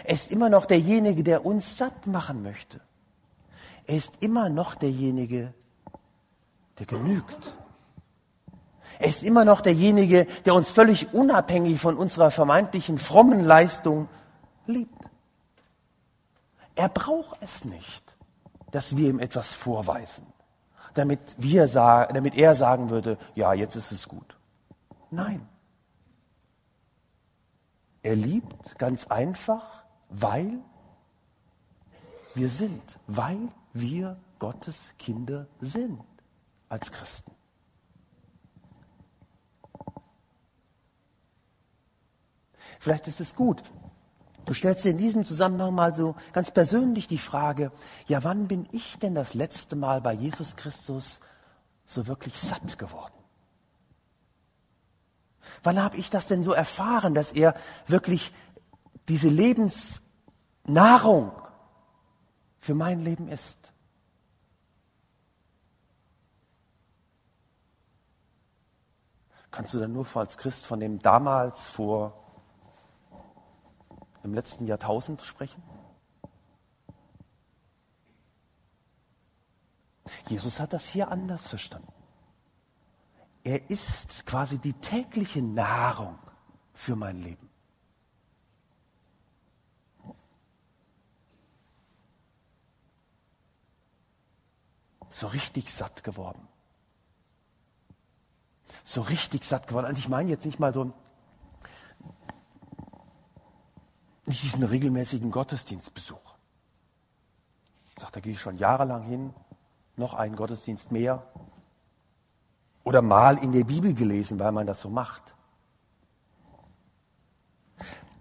Er 0.04 0.14
ist 0.14 0.32
immer 0.32 0.50
noch 0.50 0.66
derjenige, 0.66 1.24
der 1.24 1.46
uns 1.46 1.78
satt 1.78 2.08
machen 2.08 2.42
möchte. 2.42 2.80
Er 3.86 3.96
ist 3.96 4.16
immer 4.22 4.50
noch 4.50 4.76
derjenige, 4.76 5.54
der 6.80 6.86
genügt. 6.86 7.54
Er 9.00 9.08
ist 9.08 9.24
immer 9.24 9.46
noch 9.46 9.62
derjenige, 9.62 10.26
der 10.46 10.56
uns 10.56 10.70
völlig 10.70 11.14
unabhängig 11.14 11.80
von 11.80 11.98
unserer 11.98 12.32
vermeintlichen 12.32 12.98
frommen 12.98 13.44
Leistung 13.44 14.08
liebt. 14.66 15.10
Er 16.76 16.90
braucht 16.90 17.38
es 17.42 17.66
nicht, 17.66 18.18
dass 18.72 18.96
wir 18.96 19.10
ihm 19.10 19.20
etwas 19.20 19.54
vorweisen, 19.54 20.26
damit, 20.94 21.36
wir 21.38 21.68
damit 21.68 22.36
er 22.36 22.56
sagen 22.56 22.90
würde, 22.90 23.18
ja, 23.36 23.54
jetzt 23.54 23.76
ist 23.76 23.92
es 23.92 24.08
gut. 24.08 24.38
Nein. 25.10 25.48
Er 28.04 28.16
liebt 28.16 28.80
ganz 28.80 29.08
einfach, 29.08 29.84
weil 30.10 30.60
wir 32.34 32.50
sind, 32.50 32.98
weil 33.08 33.50
wir 33.74 34.18
Gottes 34.40 34.94
Kinder 34.98 35.48
sind 35.60 36.02
als 36.70 36.92
Christen. 36.92 37.32
Vielleicht 42.80 43.08
ist 43.08 43.20
es 43.20 43.36
gut, 43.36 43.62
Du 44.46 44.54
stellst 44.54 44.86
dir 44.86 44.92
in 44.92 44.98
diesem 44.98 45.26
Zusammenhang 45.26 45.74
mal 45.74 45.96
so 45.96 46.16
ganz 46.34 46.52
persönlich 46.52 47.08
die 47.08 47.18
Frage, 47.18 47.72
ja, 48.08 48.24
wann 48.24 48.48
bin 48.48 48.70
ich 48.72 49.00
denn 49.00 49.16
das 49.16 49.34
letzte 49.34 49.76
Mal 49.76 50.02
bei 50.02 50.14
Jesus 50.14 50.56
Christus 50.56 51.20
so 51.86 52.08
wirklich 52.08 52.40
satt 52.40 52.80
geworden? 52.80 53.14
Wann 55.64 55.82
habe 55.82 55.98
ich 55.98 56.10
das 56.10 56.28
denn 56.28 56.44
so 56.44 56.54
erfahren, 56.54 57.14
dass 57.14 57.34
er 57.34 57.56
wirklich 57.88 58.32
diese 59.08 59.30
Lebensnahrung 59.30 61.32
für 62.60 62.76
mein 62.76 63.00
Leben 63.00 63.28
ist? 63.28 63.72
Kannst 69.52 69.74
du 69.74 69.80
dann 69.80 69.92
nur 69.92 70.08
als 70.16 70.38
Christ 70.38 70.66
von 70.66 70.80
dem 70.80 71.00
damals 71.00 71.68
vor 71.68 72.21
im 74.24 74.34
letzten 74.34 74.66
Jahrtausend 74.66 75.22
sprechen? 75.22 75.62
Jesus 80.28 80.60
hat 80.60 80.74
das 80.74 80.88
hier 80.88 81.10
anders 81.10 81.48
verstanden. 81.48 81.92
Er 83.44 83.70
ist 83.70 84.26
quasi 84.26 84.60
die 84.60 84.74
tägliche 84.74 85.42
Nahrung 85.42 86.20
für 86.74 86.96
mein 86.96 87.22
Leben. 87.22 87.50
So 95.10 95.28
richtig 95.28 95.74
satt 95.74 96.04
geworden. 96.04 96.48
So 98.84 99.02
richtig 99.02 99.44
satt 99.44 99.68
geworden. 99.68 99.88
Und 99.88 100.00
ich 100.00 100.08
meine 100.08 100.30
jetzt 100.30 100.46
nicht 100.46 100.60
mal 100.60 100.74
so 100.74 100.86
ein 100.86 100.94
nicht 104.32 104.44
diesen 104.44 104.64
regelmäßigen 104.64 105.30
Gottesdienstbesuch. 105.30 106.36
Ich 107.90 108.02
sage, 108.02 108.14
da 108.14 108.20
gehe 108.22 108.32
ich 108.32 108.40
schon 108.40 108.58
jahrelang 108.58 109.04
hin, 109.04 109.34
noch 109.98 110.14
einen 110.14 110.38
Gottesdienst 110.38 110.90
mehr. 110.92 111.28
Oder 112.86 113.02
mal 113.02 113.38
in 113.38 113.52
der 113.52 113.66
Bibel 113.66 113.94
gelesen, 113.94 114.40
weil 114.40 114.54
man 114.54 114.66
das 114.66 114.80
so 114.82 114.90
macht. 114.90 115.36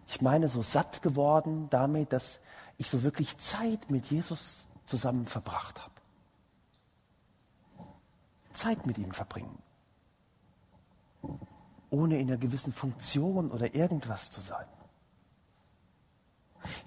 Ich 0.08 0.20
meine, 0.20 0.48
so 0.48 0.62
satt 0.62 1.00
geworden 1.00 1.68
damit, 1.70 2.12
dass 2.12 2.40
ich 2.76 2.90
so 2.90 3.04
wirklich 3.04 3.38
Zeit 3.38 3.88
mit 3.88 4.06
Jesus 4.06 4.66
zusammen 4.86 5.26
verbracht 5.26 5.80
habe. 5.80 5.94
Zeit 8.52 8.84
mit 8.84 8.98
ihm 8.98 9.12
verbringen. 9.12 9.62
Ohne 11.88 12.18
in 12.18 12.28
einer 12.28 12.36
gewissen 12.36 12.72
Funktion 12.72 13.52
oder 13.52 13.76
irgendwas 13.76 14.30
zu 14.30 14.40
sein 14.40 14.66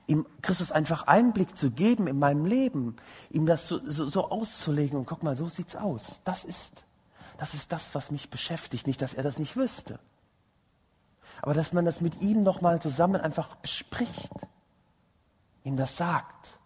ihm 0.08 0.26
Christus 0.42 0.72
einfach 0.72 1.08
Einblick 1.08 1.58
zu 1.58 1.72
geben 1.72 2.08
in 2.08 2.20
meinem 2.20 2.46
Leben, 2.46 2.96
ihm 3.30 3.46
das 3.46 3.68
so, 3.68 3.80
so, 3.84 4.08
so 4.10 4.30
auszulegen 4.30 4.98
und 4.98 5.06
guck 5.06 5.24
mal, 5.24 5.36
so 5.38 5.48
sieht's 5.48 5.76
aus. 5.76 6.22
Das 6.24 6.46
ist, 6.46 6.86
das 7.38 7.54
ist 7.54 7.72
das, 7.72 7.96
was 7.96 8.12
mich 8.12 8.30
beschäftigt. 8.30 8.88
Nicht, 8.88 9.02
dass 9.02 9.14
er 9.14 9.24
das 9.24 9.40
nicht 9.40 9.56
wüsste, 9.56 10.00
aber 11.42 11.54
dass 11.54 11.74
man 11.74 11.86
das 11.86 12.02
mit 12.02 12.22
ihm 12.22 12.44
noch 12.44 12.62
mal 12.62 12.82
zusammen 12.82 13.20
einfach 13.20 13.56
bespricht, 13.56 14.32
ihm 15.64 15.78
das 15.78 15.98
sagt, 15.98 16.60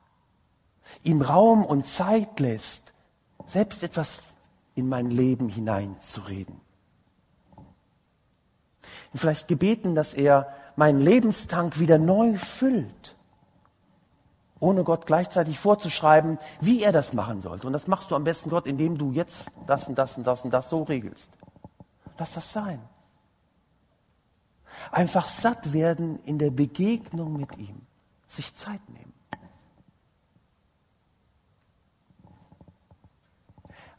ihm 1.03 1.21
Raum 1.21 1.65
und 1.65 1.87
Zeit 1.87 2.39
lässt, 2.39 2.93
selbst 3.45 3.83
etwas 3.83 4.23
in 4.75 4.87
mein 4.87 5.09
Leben 5.09 5.49
hineinzureden. 5.49 6.61
Und 9.13 9.19
vielleicht 9.19 9.47
gebeten, 9.47 9.95
dass 9.95 10.13
er 10.13 10.53
meinen 10.77 11.01
Lebenstank 11.01 11.79
wieder 11.79 11.97
neu 11.97 12.37
füllt, 12.37 13.17
ohne 14.59 14.83
Gott 14.83 15.05
gleichzeitig 15.05 15.59
vorzuschreiben, 15.59 16.37
wie 16.61 16.83
er 16.83 16.93
das 16.93 17.13
machen 17.13 17.41
sollte. 17.41 17.67
Und 17.67 17.73
das 17.73 17.87
machst 17.87 18.11
du 18.11 18.15
am 18.15 18.23
besten 18.23 18.49
Gott, 18.49 18.67
indem 18.67 18.97
du 18.97 19.11
jetzt 19.11 19.51
das 19.65 19.89
und 19.89 19.97
das 19.97 20.17
und 20.17 20.25
das 20.25 20.45
und 20.45 20.51
das 20.51 20.69
so 20.69 20.83
regelst. 20.83 21.31
Lass 22.17 22.33
das 22.33 22.53
sein. 22.53 22.79
Einfach 24.91 25.27
satt 25.27 25.73
werden 25.73 26.19
in 26.23 26.37
der 26.37 26.51
Begegnung 26.51 27.37
mit 27.37 27.57
ihm, 27.57 27.81
sich 28.27 28.55
Zeit 28.55 28.87
nehmen. 28.89 29.13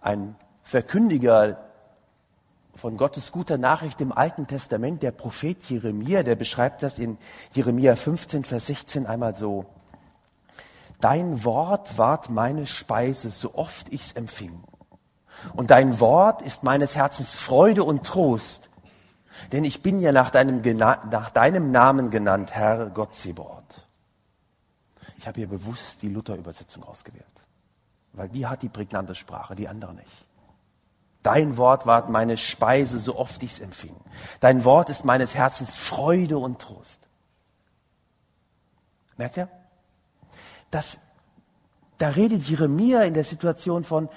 Ein 0.00 0.36
Verkündiger 0.62 1.67
von 2.78 2.96
Gottes 2.96 3.32
guter 3.32 3.58
Nachricht 3.58 4.00
im 4.00 4.12
Alten 4.12 4.46
Testament, 4.46 5.02
der 5.02 5.10
Prophet 5.10 5.62
Jeremia, 5.64 6.22
der 6.22 6.36
beschreibt 6.36 6.82
das 6.84 7.00
in 7.00 7.18
Jeremia 7.52 7.96
15, 7.96 8.44
Vers 8.44 8.66
16 8.66 9.04
einmal 9.04 9.34
so. 9.34 9.66
Dein 11.00 11.44
Wort 11.44 11.98
ward 11.98 12.30
meine 12.30 12.66
Speise, 12.66 13.30
so 13.30 13.54
oft 13.54 13.92
ich's 13.92 14.12
empfing. 14.12 14.62
Und 15.54 15.70
dein 15.70 15.98
Wort 15.98 16.40
ist 16.40 16.62
meines 16.62 16.94
Herzens 16.94 17.38
Freude 17.38 17.82
und 17.82 18.06
Trost. 18.06 18.70
Denn 19.50 19.64
ich 19.64 19.82
bin 19.82 20.00
ja 20.00 20.12
nach 20.12 20.30
deinem, 20.30 20.62
nach 20.76 21.30
deinem 21.30 21.72
Namen 21.72 22.10
genannt, 22.10 22.54
Herr 22.54 22.90
Gott 22.90 23.14
Zebort. 23.14 23.88
Ich 25.16 25.26
habe 25.26 25.40
hier 25.40 25.48
bewusst 25.48 26.02
die 26.02 26.08
Luther-Übersetzung 26.08 26.84
ausgewählt, 26.84 27.24
weil 28.12 28.28
die 28.28 28.46
hat 28.46 28.62
die 28.62 28.68
prägnante 28.68 29.16
Sprache, 29.16 29.56
die 29.56 29.66
andere 29.66 29.94
nicht. 29.94 30.27
Dein 31.22 31.56
Wort 31.56 31.86
ward 31.86 32.08
meine 32.08 32.36
Speise, 32.36 32.98
so 32.98 33.16
oft 33.16 33.42
ich's 33.42 33.60
empfing. 33.60 33.96
Dein 34.40 34.64
Wort 34.64 34.88
ist 34.88 35.04
meines 35.04 35.34
Herzens 35.34 35.76
Freude 35.76 36.38
und 36.38 36.60
Trost. 36.60 37.00
Merkt 39.16 39.36
ihr? 39.36 39.48
Das, 40.70 41.00
da 41.98 42.10
redet 42.10 42.44
Jeremia 42.44 43.02
in 43.02 43.14
der 43.14 43.24
Situation 43.24 43.84
von, 43.84 44.08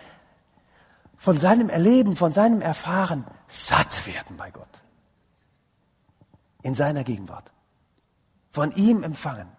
von 1.18 1.40
seinem 1.40 1.70
Erleben, 1.70 2.16
von 2.16 2.34
seinem 2.34 2.62
Erfahren, 2.62 3.26
satt 3.48 4.06
werden 4.06 4.38
bei 4.38 4.52
Gott. 4.52 4.68
In 6.62 6.76
seiner 6.76 7.04
Gegenwart. 7.04 7.52
Von 8.52 8.72
ihm 8.72 9.02
empfangen. 9.02 9.50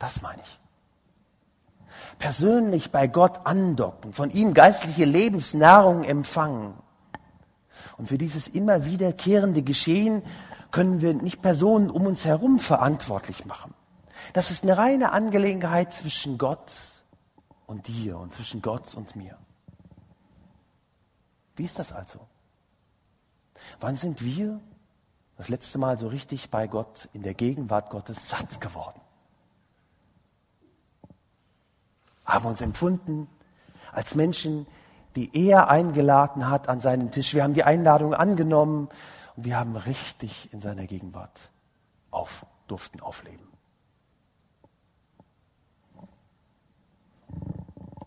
Das 0.00 0.20
meine 0.20 0.42
ich. 0.42 0.61
Persönlich 2.22 2.92
bei 2.92 3.08
Gott 3.08 3.46
andocken, 3.46 4.12
von 4.12 4.30
ihm 4.30 4.54
geistliche 4.54 5.04
Lebensnahrung 5.04 6.04
empfangen. 6.04 6.74
Und 7.98 8.06
für 8.06 8.16
dieses 8.16 8.46
immer 8.46 8.84
wiederkehrende 8.84 9.62
Geschehen 9.62 10.22
können 10.70 11.00
wir 11.00 11.14
nicht 11.14 11.42
Personen 11.42 11.90
um 11.90 12.06
uns 12.06 12.24
herum 12.24 12.60
verantwortlich 12.60 13.44
machen. 13.44 13.74
Das 14.34 14.52
ist 14.52 14.62
eine 14.62 14.78
reine 14.78 15.10
Angelegenheit 15.10 15.92
zwischen 15.92 16.38
Gott 16.38 16.70
und 17.66 17.88
dir 17.88 18.16
und 18.18 18.32
zwischen 18.32 18.62
Gott 18.62 18.94
und 18.94 19.16
mir. 19.16 19.36
Wie 21.56 21.64
ist 21.64 21.80
das 21.80 21.92
also? 21.92 22.20
Wann 23.80 23.96
sind 23.96 24.24
wir 24.24 24.60
das 25.36 25.48
letzte 25.48 25.78
Mal 25.78 25.98
so 25.98 26.06
richtig 26.06 26.50
bei 26.50 26.68
Gott 26.68 27.08
in 27.14 27.24
der 27.24 27.34
Gegenwart 27.34 27.90
Gottes 27.90 28.28
satt 28.28 28.60
geworden? 28.60 29.01
Haben 32.24 32.46
uns 32.46 32.60
empfunden 32.60 33.28
als 33.92 34.14
Menschen, 34.14 34.66
die 35.16 35.30
er 35.36 35.68
eingeladen 35.68 36.48
hat 36.48 36.68
an 36.68 36.80
seinen 36.80 37.10
Tisch. 37.10 37.34
Wir 37.34 37.42
haben 37.42 37.54
die 37.54 37.64
Einladung 37.64 38.14
angenommen 38.14 38.88
und 39.36 39.44
wir 39.44 39.58
haben 39.58 39.76
richtig 39.76 40.52
in 40.52 40.60
seiner 40.60 40.86
Gegenwart 40.86 41.50
auf, 42.10 42.46
durften 42.66 43.00
aufleben. 43.00 43.46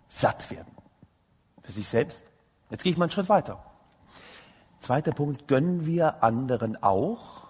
Satt 0.08 0.50
werden. 0.50 0.72
Für 1.62 1.72
sich 1.72 1.88
selbst. 1.88 2.26
Jetzt 2.70 2.84
gehe 2.84 2.92
ich 2.92 2.98
mal 2.98 3.06
einen 3.06 3.12
Schritt 3.12 3.30
weiter. 3.30 3.64
Zweiter 4.80 5.12
Punkt, 5.12 5.48
gönnen 5.48 5.86
wir 5.86 6.24
anderen 6.24 6.82
auch 6.82 7.50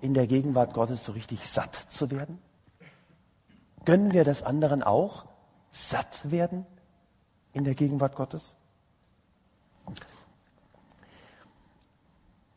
in 0.00 0.14
der 0.14 0.26
Gegenwart 0.26 0.74
Gottes 0.74 1.04
so 1.04 1.12
richtig 1.12 1.48
satt 1.48 1.74
zu 1.74 2.10
werden? 2.10 2.38
Gönnen 3.84 4.12
wir 4.12 4.24
das 4.24 4.42
anderen 4.42 4.82
auch 4.82 5.24
satt 5.70 6.30
werden 6.30 6.66
in 7.52 7.64
der 7.64 7.74
Gegenwart 7.74 8.14
Gottes? 8.16 8.56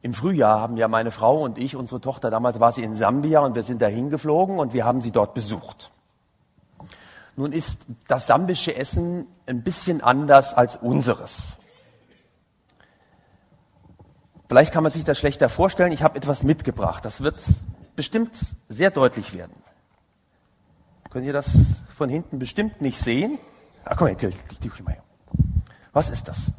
Im 0.02 0.14
Frühjahr 0.14 0.62
haben 0.62 0.78
ja 0.78 0.88
meine 0.88 1.12
Frau 1.12 1.44
und 1.44 1.58
ich, 1.58 1.76
unsere 1.76 2.00
Tochter, 2.00 2.30
damals 2.30 2.60
war 2.60 2.72
sie 2.72 2.84
in 2.84 2.96
Sambia 2.96 3.42
und 3.42 3.56
wir 3.56 3.64
sind 3.64 3.82
dahin 3.82 4.10
geflogen 4.10 4.60
und 4.60 4.74
wir 4.74 4.86
haben 4.86 5.02
sie 5.02 5.12
dort 5.12 5.34
besucht. 5.34 5.92
Nun 7.36 7.52
ist 7.52 7.86
das 8.08 8.26
sambische 8.26 8.76
Essen 8.76 9.28
ein 9.46 9.64
bisschen 9.64 10.02
anders 10.02 10.54
als 10.54 10.78
unseres. 10.78 11.58
Vielleicht 14.48 14.74
kann 14.74 14.84
man 14.84 14.92
sich 14.92 15.04
das 15.04 15.18
schlechter 15.18 15.50
vorstellen. 15.50 15.92
Ich 15.92 16.04
habe 16.04 16.16
etwas 16.16 16.44
mitgebracht. 16.44 17.04
Das 17.04 17.22
wird 17.22 17.44
bestimmt 17.96 18.38
sehr 18.70 18.92
deutlich 18.92 19.34
werden. 19.34 19.54
Könnt 21.10 21.26
ihr 21.26 21.34
das 21.34 21.82
von 21.96 22.10
hinten 22.10 22.40
bestimmt 22.40 22.82
nicht 22.82 23.00
sehen? 23.00 23.40
Ah, 23.86 23.96
komm 23.96 24.08
her, 24.08 24.18
Was 25.94 26.10
ist 26.10 26.28
das? 26.28 26.52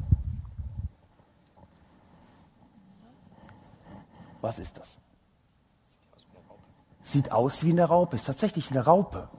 Was 4.41 4.57
ist 4.59 4.77
das? 4.77 4.97
Sieht 7.03 7.31
aus 7.31 7.63
wie 7.63 7.71
eine 7.71 7.85
Raupe, 7.85 8.15
ist 8.15 8.25
tatsächlich 8.25 8.71
eine 8.71 8.85
Raupe. 8.85 9.29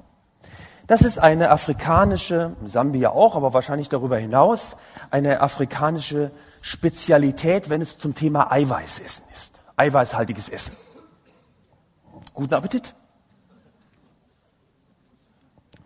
Das 0.87 1.02
ist 1.02 1.19
eine 1.19 1.50
afrikanische, 1.50 2.56
Sambia 2.67 3.11
auch, 3.11 3.37
aber 3.37 3.54
wahrscheinlich 3.54 3.89
darüber 3.89 4.19
hinaus, 4.19 4.76
eine 5.11 5.41
afrikanische 5.41 6.32
Spezialität, 6.63 7.71
wenn 7.71 7.80
es 7.80 7.97
zum 7.97 8.15
Thema 8.15 8.50
Eiweißessen 8.50 9.25
ist. 9.32 9.61
Eiweißhaltiges 9.76 10.49
Essen. 10.49 10.76
Guten 12.34 12.54
Appetit. 12.54 12.95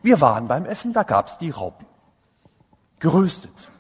Wir 0.05 0.21
waren 0.21 0.49
beim 0.49 0.67
Essen, 0.67 0.93
da 0.93 1.03
gab's 1.03 1.39
die 1.39 1.49
Raupen. 1.49 1.87
Geröstet. 2.99 3.71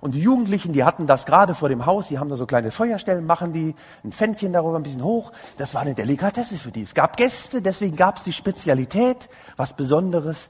Und 0.00 0.12
die 0.12 0.20
Jugendlichen, 0.20 0.72
die 0.72 0.82
hatten 0.82 1.06
das 1.06 1.26
gerade 1.26 1.54
vor 1.54 1.68
dem 1.68 1.84
Haus, 1.84 2.08
die 2.08 2.18
haben 2.18 2.30
da 2.30 2.36
so 2.36 2.46
kleine 2.46 2.70
Feuerstellen, 2.70 3.26
machen 3.26 3.52
die 3.52 3.74
ein 4.02 4.10
Pfännchen 4.10 4.54
darüber 4.54 4.78
ein 4.78 4.82
bisschen 4.82 5.04
hoch. 5.04 5.30
Das 5.58 5.74
war 5.74 5.82
eine 5.82 5.94
Delikatesse 5.94 6.56
für 6.56 6.72
die. 6.72 6.80
Es 6.80 6.94
gab 6.94 7.18
Gäste, 7.18 7.60
deswegen 7.60 7.96
gab 7.96 8.16
es 8.16 8.22
die 8.22 8.32
Spezialität, 8.32 9.28
was 9.58 9.76
Besonderes. 9.76 10.48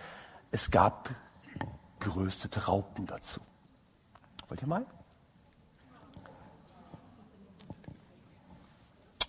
Es 0.53 0.70
gab 0.70 1.11
geröstete 1.99 2.66
Raupen 2.66 3.07
dazu. 3.07 3.40
Wollt 4.49 4.62
ihr 4.62 4.68
mal? 4.68 4.87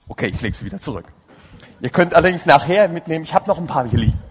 Okay, 0.07 0.27
ich 0.27 0.41
lege 0.43 0.55
sie 0.55 0.65
wieder 0.65 0.79
zurück. 0.79 1.11
Ihr 1.81 1.89
könnt 1.89 2.13
allerdings 2.13 2.45
nachher 2.45 2.89
mitnehmen. 2.89 3.25
Ich 3.25 3.33
habe 3.33 3.47
noch 3.47 3.57
ein 3.57 3.65
paar 3.65 3.87
hier 3.87 3.97
liegen. 3.97 4.24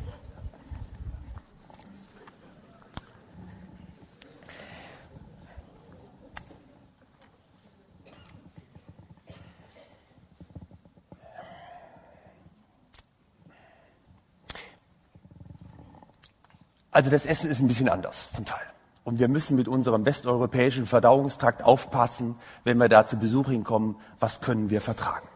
Also 16.95 17.11
das 17.11 17.27
Essen 17.27 17.51
ist 17.51 17.61
ein 17.61 17.67
bisschen 17.67 17.89
anders 17.89 18.33
zum 18.33 18.45
Teil. 18.45 18.63
Und 19.03 19.19
wir 19.19 19.27
müssen 19.27 19.57
mit 19.57 19.67
unserem 19.67 20.07
westeuropäischen 20.07 20.87
Verdauungstrakt 20.87 21.65
aufpassen, 21.65 22.37
wenn 22.63 22.79
wir 22.79 22.89
da 22.89 23.05
zu 23.05 23.17
Besuch 23.17 23.49
hinkommen, 23.49 23.97
was 24.21 24.41
können 24.41 24.71
wir 24.71 24.81
vertragen. 24.81 25.27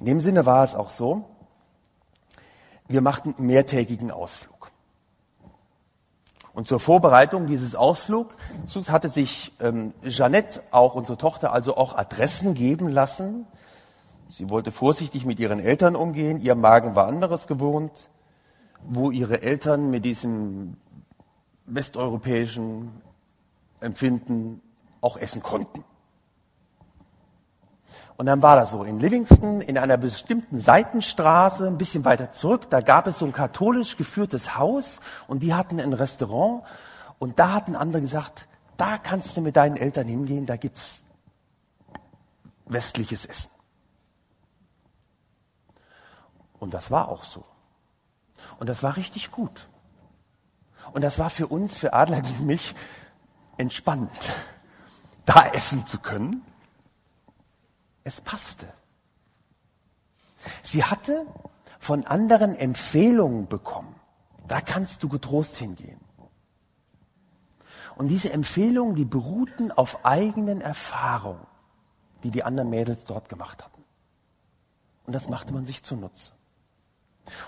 In 0.00 0.06
dem 0.06 0.20
Sinne 0.20 0.46
war 0.46 0.64
es 0.64 0.74
auch 0.74 0.88
so, 0.88 1.26
wir 2.88 3.02
machten 3.02 3.34
einen 3.36 3.46
mehrtägigen 3.46 4.10
Ausflug. 4.10 4.70
Und 6.54 6.68
zur 6.68 6.80
Vorbereitung 6.80 7.46
dieses 7.46 7.74
Ausflugs 7.74 8.34
hatte 8.88 9.10
sich 9.10 9.52
ähm, 9.60 9.92
Jeannette, 10.04 10.62
auch 10.70 10.94
unsere 10.94 11.18
Tochter, 11.18 11.52
also 11.52 11.76
auch 11.76 11.98
Adressen 11.98 12.54
geben 12.54 12.88
lassen. 12.88 13.46
Sie 14.30 14.48
wollte 14.48 14.72
vorsichtig 14.72 15.26
mit 15.26 15.38
ihren 15.38 15.60
Eltern 15.60 15.94
umgehen, 15.94 16.40
ihr 16.40 16.54
Magen 16.54 16.96
war 16.96 17.08
anderes 17.08 17.46
gewohnt 17.46 18.08
wo 18.86 19.10
ihre 19.10 19.42
Eltern 19.42 19.90
mit 19.90 20.04
diesem 20.04 20.76
westeuropäischen 21.66 22.90
Empfinden 23.80 24.60
auch 25.00 25.16
essen 25.16 25.42
konnten. 25.42 25.84
Und 28.16 28.26
dann 28.26 28.42
war 28.42 28.56
das 28.56 28.70
so, 28.70 28.84
in 28.84 29.00
Livingston, 29.00 29.60
in 29.60 29.76
einer 29.76 29.96
bestimmten 29.96 30.60
Seitenstraße, 30.60 31.66
ein 31.66 31.78
bisschen 31.78 32.04
weiter 32.04 32.30
zurück, 32.30 32.70
da 32.70 32.80
gab 32.80 33.06
es 33.08 33.18
so 33.18 33.26
ein 33.26 33.32
katholisch 33.32 33.96
geführtes 33.96 34.56
Haus 34.56 35.00
und 35.26 35.42
die 35.42 35.52
hatten 35.52 35.80
ein 35.80 35.92
Restaurant 35.92 36.62
und 37.18 37.38
da 37.38 37.52
hatten 37.52 37.74
andere 37.74 38.02
gesagt, 38.02 38.46
da 38.76 38.98
kannst 38.98 39.36
du 39.36 39.40
mit 39.40 39.56
deinen 39.56 39.76
Eltern 39.76 40.06
hingehen, 40.06 40.46
da 40.46 40.56
gibt's 40.56 41.02
westliches 42.66 43.26
Essen. 43.26 43.50
Und 46.60 46.72
das 46.72 46.90
war 46.90 47.08
auch 47.08 47.24
so. 47.24 47.44
Und 48.58 48.68
das 48.68 48.82
war 48.82 48.96
richtig 48.96 49.30
gut. 49.30 49.68
Und 50.92 51.02
das 51.02 51.18
war 51.18 51.30
für 51.30 51.46
uns, 51.46 51.74
für 51.74 51.92
Adler 51.92 52.22
wie 52.24 52.42
mich, 52.44 52.74
entspannend, 53.56 54.10
da 55.26 55.46
essen 55.48 55.86
zu 55.86 55.98
können. 55.98 56.42
Es 58.04 58.20
passte. 58.20 58.68
Sie 60.62 60.84
hatte 60.84 61.26
von 61.78 62.04
anderen 62.04 62.54
Empfehlungen 62.54 63.48
bekommen. 63.48 63.94
Da 64.46 64.60
kannst 64.60 65.02
du 65.02 65.08
getrost 65.08 65.56
hingehen. 65.56 66.00
Und 67.96 68.08
diese 68.08 68.32
Empfehlungen, 68.32 68.94
die 68.94 69.04
beruhten 69.04 69.70
auf 69.70 70.04
eigenen 70.04 70.60
Erfahrungen, 70.60 71.46
die 72.22 72.30
die 72.30 72.42
anderen 72.42 72.70
Mädels 72.70 73.04
dort 73.04 73.28
gemacht 73.28 73.64
hatten. 73.64 73.82
Und 75.06 75.12
das 75.12 75.28
machte 75.28 75.52
man 75.52 75.64
sich 75.64 75.82
zunutze. 75.82 76.32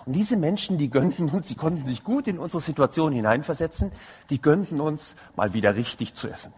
Und 0.06 0.14
diese 0.14 0.36
Menschen, 0.36 0.78
die 0.78 0.90
gönnten 0.90 1.28
uns, 1.28 1.48
sie 1.48 1.54
konnten 1.54 1.84
sich 1.84 2.02
gut 2.02 2.28
in 2.28 2.38
unsere 2.38 2.60
Situation 2.60 3.12
hineinversetzen, 3.12 3.92
die 4.30 4.40
gönnten 4.40 4.80
uns 4.80 5.16
mal 5.34 5.52
wieder 5.52 5.74
richtig 5.74 6.14
zu 6.14 6.28
essen. 6.28 6.52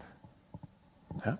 Ja? 1.25 1.37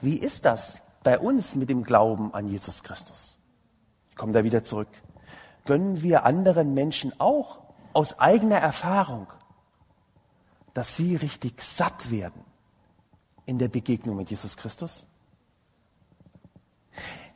Wie 0.00 0.16
ist 0.16 0.44
das 0.44 0.80
bei 1.02 1.18
uns 1.18 1.54
mit 1.54 1.68
dem 1.68 1.84
Glauben 1.84 2.32
an 2.32 2.48
Jesus 2.48 2.82
Christus? 2.82 3.38
Ich 4.10 4.16
komme 4.16 4.32
da 4.32 4.44
wieder 4.44 4.64
zurück. 4.64 4.88
Gönnen 5.64 6.02
wir 6.02 6.24
anderen 6.24 6.72
Menschen 6.72 7.12
auch 7.20 7.58
aus 7.92 8.18
eigener 8.18 8.58
Erfahrung, 8.58 9.26
dass 10.72 10.96
sie 10.96 11.16
richtig 11.16 11.60
satt 11.62 12.10
werden 12.10 12.42
in 13.44 13.58
der 13.58 13.68
Begegnung 13.68 14.16
mit 14.16 14.30
Jesus 14.30 14.56
Christus? 14.56 15.07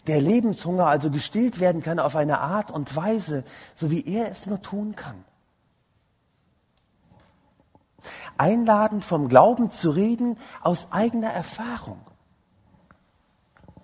Der 0.06 0.20
Lebenshunger 0.20 0.86
also 0.86 1.10
gestillt 1.10 1.60
werden 1.60 1.82
kann 1.82 1.98
auf 1.98 2.16
eine 2.16 2.40
Art 2.40 2.70
und 2.70 2.94
Weise, 2.96 3.44
so 3.74 3.90
wie 3.90 4.04
er 4.04 4.30
es 4.30 4.46
nur 4.46 4.60
tun 4.60 4.96
kann. 4.96 5.24
Einladend 8.36 9.04
vom 9.04 9.28
Glauben 9.28 9.70
zu 9.70 9.90
reden 9.90 10.36
aus 10.60 10.90
eigener 10.90 11.30
Erfahrung. 11.30 12.00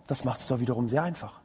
Das 0.08 0.24
macht 0.24 0.40
es 0.40 0.48
doch 0.48 0.58
wiederum 0.58 0.88
sehr 0.88 1.04
einfach. 1.04 1.40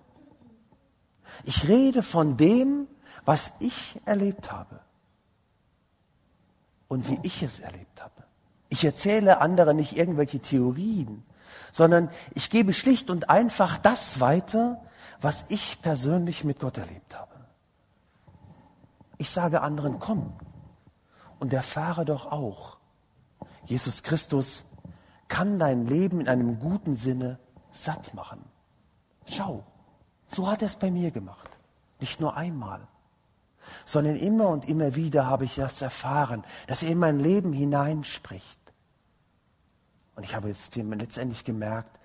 Ich 1.44 1.68
rede 1.68 2.02
von 2.02 2.38
dem, 2.38 2.88
was 3.26 3.52
ich 3.60 4.02
erlebt 4.06 4.52
habe 4.52 4.80
und 6.88 7.10
wie 7.10 7.20
ich 7.24 7.44
es 7.44 7.60
erlebt 7.60 8.02
habe. 8.02 8.24
Ich 8.70 8.84
erzähle 8.84 9.40
anderen 9.40 9.78
nicht 9.78 9.98
irgendwelche 9.98 10.40
Theorien, 10.40 11.24
sondern 11.74 12.10
ich 12.36 12.52
gebe 12.52 12.72
schlicht 12.72 13.10
und 13.10 13.30
einfach 13.32 13.78
das 13.80 14.20
weiter, 14.20 14.80
was 15.20 15.44
ich 15.50 15.82
persönlich 15.82 16.44
mit 16.44 16.60
Gott 16.60 16.78
erlebt 16.78 17.18
habe. 17.18 17.34
Ich 19.18 19.32
sage 19.32 19.62
anderen, 19.62 19.98
komm 19.98 20.34
und 21.40 21.52
erfahre 21.52 22.06
doch 22.06 22.32
auch, 22.32 22.78
Jesus 23.64 24.04
Christus 24.04 24.66
kann 25.28 25.58
dein 25.58 25.88
Leben 25.88 26.22
in 26.22 26.28
einem 26.28 26.60
guten 26.60 26.96
Sinne 26.96 27.40
satt 27.72 28.14
machen. 28.14 28.44
Schau, 29.26 29.64
so 30.28 30.48
hat 30.48 30.62
er 30.62 30.68
es 30.68 30.76
bei 30.76 30.92
mir 30.92 31.10
gemacht. 31.10 31.58
Nicht 32.00 32.22
nur 32.22 32.38
einmal, 32.38 32.82
sondern 33.84 34.16
immer 34.18 34.50
und 34.50 34.70
immer 34.70 34.94
wieder 34.94 35.26
habe 35.26 35.46
ich 35.46 35.56
das 35.56 35.82
erfahren, 35.82 36.44
dass 36.68 36.84
er 36.84 36.92
in 36.92 37.00
mein 37.00 37.20
Leben 37.20 37.52
hineinspricht. 37.52 38.63
Und 40.16 40.24
ich 40.24 40.36
habe 40.36 40.48
jetzt 40.48 40.76
letztendlich 40.76 41.44
gemerkt, 41.44 42.00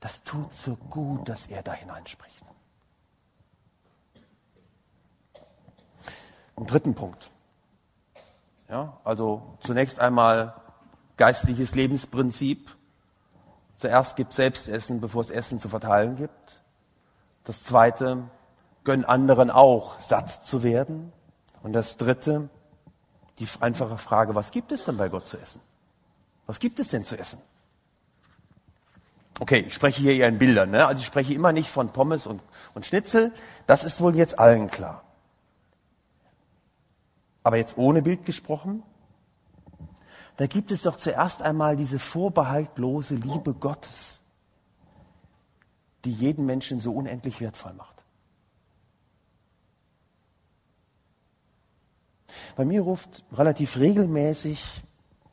das 0.00 0.22
tut 0.22 0.52
so 0.52 0.76
gut, 0.76 1.28
dass 1.28 1.46
er 1.46 1.62
da 1.62 1.72
hineinspricht. 1.72 2.44
Im 6.56 6.66
dritten 6.66 6.94
Punkt. 6.94 7.30
Ja, 8.68 8.98
also 9.04 9.58
zunächst 9.60 10.00
einmal 10.00 10.54
geistliches 11.16 11.74
Lebensprinzip. 11.74 12.74
Zuerst 13.76 14.16
gibt 14.16 14.32
Selbstessen, 14.32 15.00
bevor 15.00 15.22
es 15.22 15.30
Essen 15.30 15.58
zu 15.58 15.68
verteilen 15.68 16.16
gibt. 16.16 16.62
Das 17.44 17.62
zweite, 17.64 18.24
gönn 18.84 19.04
anderen 19.04 19.50
auch, 19.50 20.00
satt 20.00 20.30
zu 20.30 20.62
werden. 20.62 21.12
Und 21.62 21.72
das 21.72 21.96
dritte, 21.96 22.48
die 23.38 23.48
einfache 23.60 23.98
Frage, 23.98 24.34
was 24.34 24.50
gibt 24.50 24.72
es 24.72 24.84
denn 24.84 24.96
bei 24.96 25.08
Gott 25.08 25.26
zu 25.26 25.38
essen? 25.38 25.60
Was 26.46 26.58
gibt 26.58 26.80
es 26.80 26.88
denn 26.88 27.04
zu 27.04 27.18
essen? 27.18 27.40
Okay, 29.40 29.64
ich 29.66 29.74
spreche 29.74 30.00
hier 30.00 30.14
eher 30.14 30.28
in 30.28 30.38
Bildern, 30.38 30.70
ne? 30.70 30.86
also 30.86 31.00
ich 31.00 31.06
spreche 31.06 31.34
immer 31.34 31.52
nicht 31.52 31.68
von 31.68 31.90
Pommes 31.90 32.26
und, 32.26 32.42
und 32.74 32.86
Schnitzel, 32.86 33.32
das 33.66 33.82
ist 33.82 34.00
wohl 34.00 34.14
jetzt 34.14 34.38
allen 34.38 34.70
klar. 34.70 35.02
Aber 37.42 37.56
jetzt 37.56 37.76
ohne 37.76 38.02
Bild 38.02 38.24
gesprochen, 38.24 38.82
da 40.36 40.46
gibt 40.46 40.70
es 40.70 40.82
doch 40.82 40.96
zuerst 40.96 41.42
einmal 41.42 41.76
diese 41.76 41.98
vorbehaltlose 41.98 43.14
Liebe 43.14 43.54
Gottes, 43.54 44.20
die 46.04 46.12
jeden 46.12 46.46
Menschen 46.46 46.80
so 46.80 46.92
unendlich 46.92 47.40
wertvoll 47.40 47.74
macht. 47.74 48.02
Bei 52.56 52.64
mir 52.64 52.82
ruft 52.82 53.24
relativ 53.32 53.76
regelmäßig, 53.76 54.82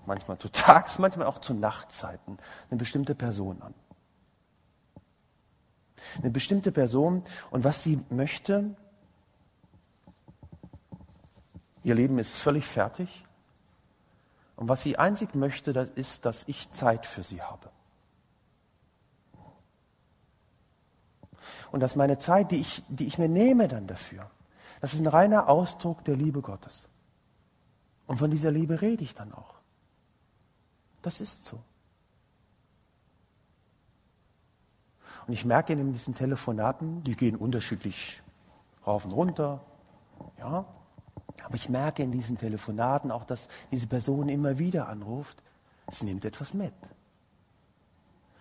manchmal 0.06 0.38
zu 0.38 0.50
Tags, 0.50 1.00
manchmal 1.00 1.28
auch 1.28 1.42
zu 1.42 1.54
Nachtzeiten, 1.54 2.38
eine 2.70 2.78
bestimmte 2.78 3.16
Person 3.16 3.62
an. 3.62 3.74
Eine 6.18 6.32
bestimmte 6.32 6.72
Person 6.72 7.24
und 7.52 7.64
was 7.64 7.84
sie 7.84 8.00
möchte, 8.10 8.76
ihr 11.84 11.96
Leben 11.96 12.20
ist 12.20 12.38
völlig 12.38 12.66
fertig 12.66 13.26
und 14.56 14.68
was 14.68 14.84
sie 14.84 14.98
einzig 14.98 15.36
möchte, 15.36 15.74
das 15.74 15.90
ist, 15.90 16.26
dass 16.26 16.48
ich 16.48 16.72
Zeit 16.72 17.06
für 17.06 17.24
sie 17.24 17.42
habe. 17.42 17.70
Und 21.72 21.80
dass 21.80 21.96
meine 21.96 22.20
Zeit, 22.20 22.52
die 22.52 22.58
ich, 22.58 22.84
die 22.90 23.08
ich 23.08 23.18
mir 23.18 23.30
nehme 23.30 23.68
dann 23.68 23.88
dafür, 23.88 24.30
das 24.82 24.94
ist 24.94 25.02
ein 25.02 25.08
reiner 25.08 25.48
Ausdruck 25.48 26.04
der 26.04 26.16
Liebe 26.16 26.42
Gottes. 26.42 26.90
Und 28.08 28.18
von 28.18 28.32
dieser 28.32 28.52
Liebe 28.52 28.82
rede 28.82 29.04
ich 29.04 29.14
dann 29.14 29.34
auch. 29.34 29.56
Das 31.02 31.22
ist 31.22 31.46
so. 31.46 31.62
Und 35.30 35.34
ich 35.34 35.46
merke 35.46 35.74
in 35.74 35.94
diesen 35.94 36.16
Telefonaten, 36.16 37.04
die 37.04 37.16
gehen 37.16 37.36
unterschiedlich 37.36 38.24
rauf 38.88 39.06
und 39.06 39.12
runter, 39.12 39.62
ja. 40.40 40.66
Aber 41.44 41.54
ich 41.54 41.70
merke 41.70 42.02
in 42.02 42.12
diesen 42.12 42.36
Telefonaten 42.36 43.12
auch, 43.12 43.26
dass 43.26 43.48
diese 43.70 43.86
Person 43.86 44.28
immer 44.28 44.58
wieder 44.58 44.90
anruft, 44.90 45.44
sie 45.92 46.06
nimmt 46.06 46.26
etwas 46.26 46.56
mit. 46.56 46.74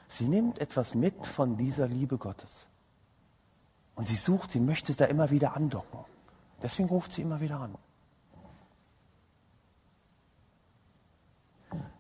Sie 0.09 0.24
nimmt 0.24 0.61
etwas 0.61 0.94
mit 0.94 1.27
von 1.27 1.59
dieser 1.59 1.87
Liebe 1.87 2.16
Gottes. 2.16 2.68
Und 3.94 4.09
sie 4.09 4.16
sucht, 4.16 4.51
sie 4.51 4.61
möchte 4.61 4.90
es 4.90 4.96
da 4.96 5.05
immer 5.05 5.31
wieder 5.31 5.55
andocken. 5.55 6.01
Deswegen 6.62 6.88
ruft 6.88 7.12
sie 7.12 7.20
immer 7.20 7.42
wieder 7.42 7.61
an. 7.61 7.74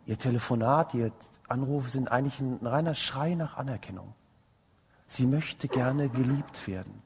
Ihr 0.06 0.18
Telefonat, 0.18 0.94
Ihr 0.94 1.12
Anrufe 1.46 1.90
sind 1.90 2.10
eigentlich 2.10 2.40
ein 2.40 2.66
reiner 2.66 2.94
Schrei 2.94 3.34
nach 3.34 3.58
Anerkennung. 3.58 4.14
Sie 5.08 5.26
möchte 5.26 5.66
gerne 5.68 6.08
geliebt 6.10 6.68
werden. 6.68 7.02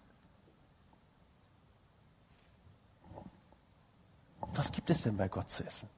Was 4.55 4.71
gibt 4.71 4.91
es 4.91 5.03
denn 5.03 5.17
bei 5.17 5.29
Gott 5.29 5.49
zu 5.49 5.65
essen? 5.65 5.89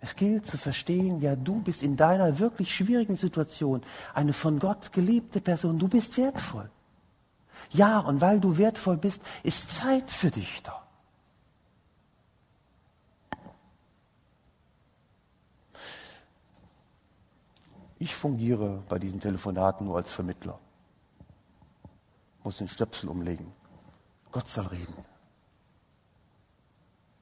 Es 0.00 0.16
gilt 0.16 0.46
zu 0.46 0.58
verstehen, 0.58 1.20
ja, 1.20 1.36
du 1.36 1.60
bist 1.60 1.82
in 1.82 1.94
deiner 1.94 2.40
wirklich 2.40 2.74
schwierigen 2.74 3.14
Situation 3.14 3.82
eine 4.14 4.32
von 4.32 4.58
Gott 4.58 4.90
geliebte 4.90 5.40
Person. 5.40 5.78
Du 5.78 5.86
bist 5.86 6.16
wertvoll. 6.16 6.68
Ja, 7.70 8.00
und 8.00 8.20
weil 8.20 8.40
du 8.40 8.58
wertvoll 8.58 8.96
bist, 8.96 9.22
ist 9.44 9.70
Zeit 9.72 10.10
für 10.10 10.32
dich 10.32 10.62
da. 10.64 10.81
Ich 18.02 18.16
fungiere 18.16 18.82
bei 18.88 18.98
diesen 18.98 19.20
Telefonaten 19.20 19.86
nur 19.86 19.96
als 19.96 20.12
Vermittler. 20.12 20.58
Muss 22.42 22.58
den 22.58 22.66
Stöpsel 22.66 23.08
umlegen. 23.08 23.52
Gott 24.32 24.48
soll 24.48 24.66
reden. 24.66 25.04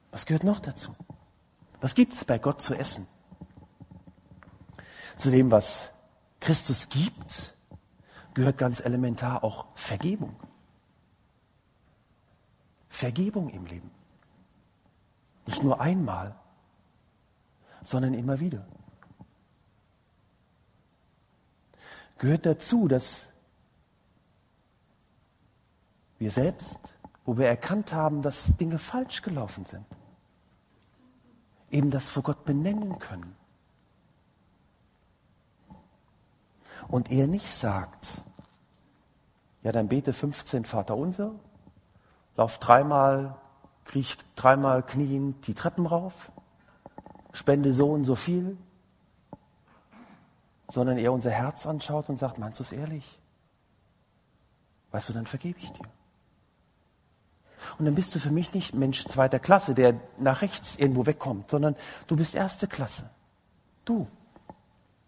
Was 0.09 0.25
gehört 0.25 0.43
noch 0.43 0.59
dazu? 0.59 0.95
Was 1.81 1.93
gibt 1.93 2.13
es 2.13 2.25
bei 2.25 2.39
Gott 2.39 2.63
zu 2.63 2.73
essen? 2.73 3.05
Zu 5.17 5.29
dem, 5.29 5.51
was 5.51 5.91
Christus 6.39 6.89
gibt, 6.89 7.53
gehört 8.33 8.57
ganz 8.57 8.79
elementar 8.79 9.43
auch 9.43 9.67
Vergebung. 9.75 10.35
Vergebung 12.89 13.49
im 13.49 13.67
Leben. 13.67 13.91
Nicht 15.45 15.61
nur 15.61 15.79
einmal, 15.79 16.33
sondern 17.83 18.15
immer 18.15 18.39
wieder. 18.39 18.65
Gehört 22.21 22.45
dazu, 22.45 22.87
dass 22.87 23.29
wir 26.19 26.29
selbst, 26.29 26.99
wo 27.25 27.35
wir 27.39 27.47
erkannt 27.47 27.93
haben, 27.93 28.21
dass 28.21 28.55
Dinge 28.57 28.77
falsch 28.77 29.23
gelaufen 29.23 29.65
sind, 29.65 29.87
eben 31.71 31.89
das 31.89 32.09
vor 32.09 32.21
Gott 32.21 32.45
benennen 32.45 32.99
können. 32.99 33.35
Und 36.89 37.09
er 37.11 37.25
nicht 37.25 37.51
sagt, 37.51 38.21
ja, 39.63 39.71
dann 39.71 39.87
bete 39.87 40.13
15 40.13 40.63
Vater 40.63 40.95
unser, 40.95 41.33
lauf 42.37 42.59
dreimal, 42.59 43.35
kriech 43.83 44.15
dreimal 44.35 44.85
knien 44.85 45.41
die 45.41 45.55
Treppen 45.55 45.87
rauf, 45.87 46.31
spende 47.31 47.73
so 47.73 47.91
und 47.91 48.03
so 48.03 48.13
viel, 48.13 48.57
sondern 50.71 50.97
er 50.97 51.13
unser 51.13 51.31
Herz 51.31 51.65
anschaut 51.65 52.09
und 52.09 52.17
sagt, 52.17 52.37
meinst 52.37 52.59
du 52.59 52.63
es 52.63 52.71
ehrlich? 52.71 53.19
Weißt 54.91 55.09
du, 55.09 55.13
dann 55.13 55.25
vergebe 55.25 55.59
ich 55.59 55.71
dir. 55.71 55.89
Und 57.77 57.85
dann 57.85 57.95
bist 57.95 58.15
du 58.15 58.19
für 58.19 58.31
mich 58.31 58.53
nicht 58.53 58.73
Mensch 58.73 59.05
zweiter 59.05 59.39
Klasse, 59.39 59.75
der 59.75 59.99
nach 60.17 60.41
rechts 60.41 60.77
irgendwo 60.77 61.05
wegkommt, 61.05 61.51
sondern 61.51 61.75
du 62.07 62.15
bist 62.15 62.33
erste 62.33 62.67
Klasse. 62.67 63.09
Du 63.85 64.07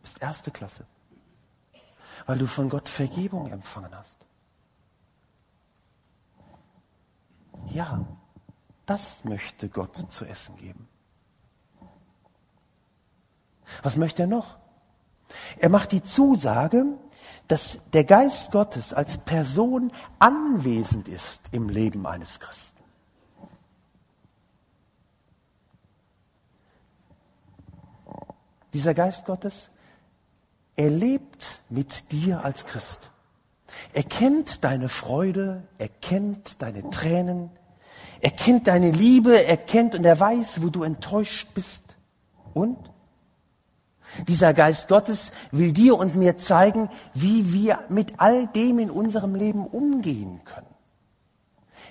bist 0.02 0.22
erste 0.22 0.52
Klasse. 0.52 0.86
Weil 2.26 2.38
du 2.38 2.46
von 2.46 2.70
Gott 2.70 2.90
Vergebung 2.90 3.52
empfangen 3.52 3.96
hast. 3.96 4.26
Ja, 7.68 8.06
das 8.86 9.24
möchte 9.24 9.70
Gott 9.70 10.12
zu 10.12 10.26
essen 10.26 10.58
geben. 10.58 10.88
Was 13.82 13.98
möchte 13.98 14.24
er 14.24 14.28
noch? 14.28 14.58
Er 15.60 15.70
macht 15.70 15.92
die 15.92 16.04
Zusage, 16.04 16.86
dass 17.48 17.80
der 17.92 18.04
Geist 18.04 18.52
Gottes 18.52 18.94
als 18.94 19.18
Person 19.18 19.92
anwesend 20.20 21.08
ist 21.08 21.50
im 21.52 21.70
Leben 21.70 22.06
eines 22.06 22.40
Christen. 22.40 22.74
Dieser 28.74 28.94
Geist 28.94 29.26
Gottes, 29.26 29.70
er 30.76 30.90
lebt 30.90 31.62
mit 31.70 32.12
dir 32.12 32.44
als 32.44 32.66
Christ. 32.66 33.12
Er 33.94 34.04
kennt 34.04 34.64
deine 34.64 34.90
Freude, 34.90 35.64
er 35.78 35.90
kennt 35.90 36.62
deine 36.62 36.90
Tränen, 36.90 37.52
er 38.22 38.32
kennt 38.32 38.68
deine 38.68 38.92
Liebe, 38.92 39.46
er 39.46 39.58
kennt 39.58 39.96
und 39.96 40.06
er 40.06 40.20
weiß, 40.20 40.64
wo 40.64 40.70
du 40.70 40.84
enttäuscht 40.84 41.54
bist. 41.54 41.98
Und 42.54 42.93
dieser 44.28 44.54
Geist 44.54 44.88
Gottes 44.88 45.32
will 45.52 45.74
dir 45.74 45.98
und 45.98 46.16
mir 46.16 46.38
zeigen, 46.38 46.90
wie 47.14 47.54
wir 47.54 47.80
mit 47.90 48.14
all 48.18 48.48
dem 48.48 48.80
in 48.80 48.92
unserem 48.92 49.36
Leben 49.36 49.66
umgehen 49.66 50.42
können. 50.46 50.68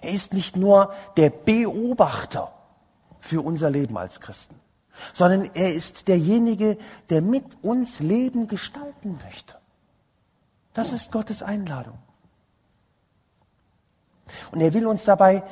Er 0.00 0.11
ist 0.11 0.32
nicht 0.32 0.56
nur 0.56 0.92
der 1.16 1.30
Beobachter 1.30 2.52
für 3.20 3.40
unser 3.40 3.70
Leben 3.70 3.96
als 3.96 4.20
Christen, 4.20 4.56
sondern 5.12 5.48
er 5.54 5.72
ist 5.72 6.08
derjenige, 6.08 6.76
der 7.08 7.22
mit 7.22 7.58
uns 7.62 8.00
Leben 8.00 8.48
gestalten 8.48 9.18
möchte. 9.24 9.56
Das 10.74 10.92
ist 10.92 11.12
Gottes 11.12 11.42
Einladung. 11.42 11.98
Und 14.50 14.61
er 14.61 14.74
will 14.74 14.87
uns 14.87 15.04
dabei 15.04 15.42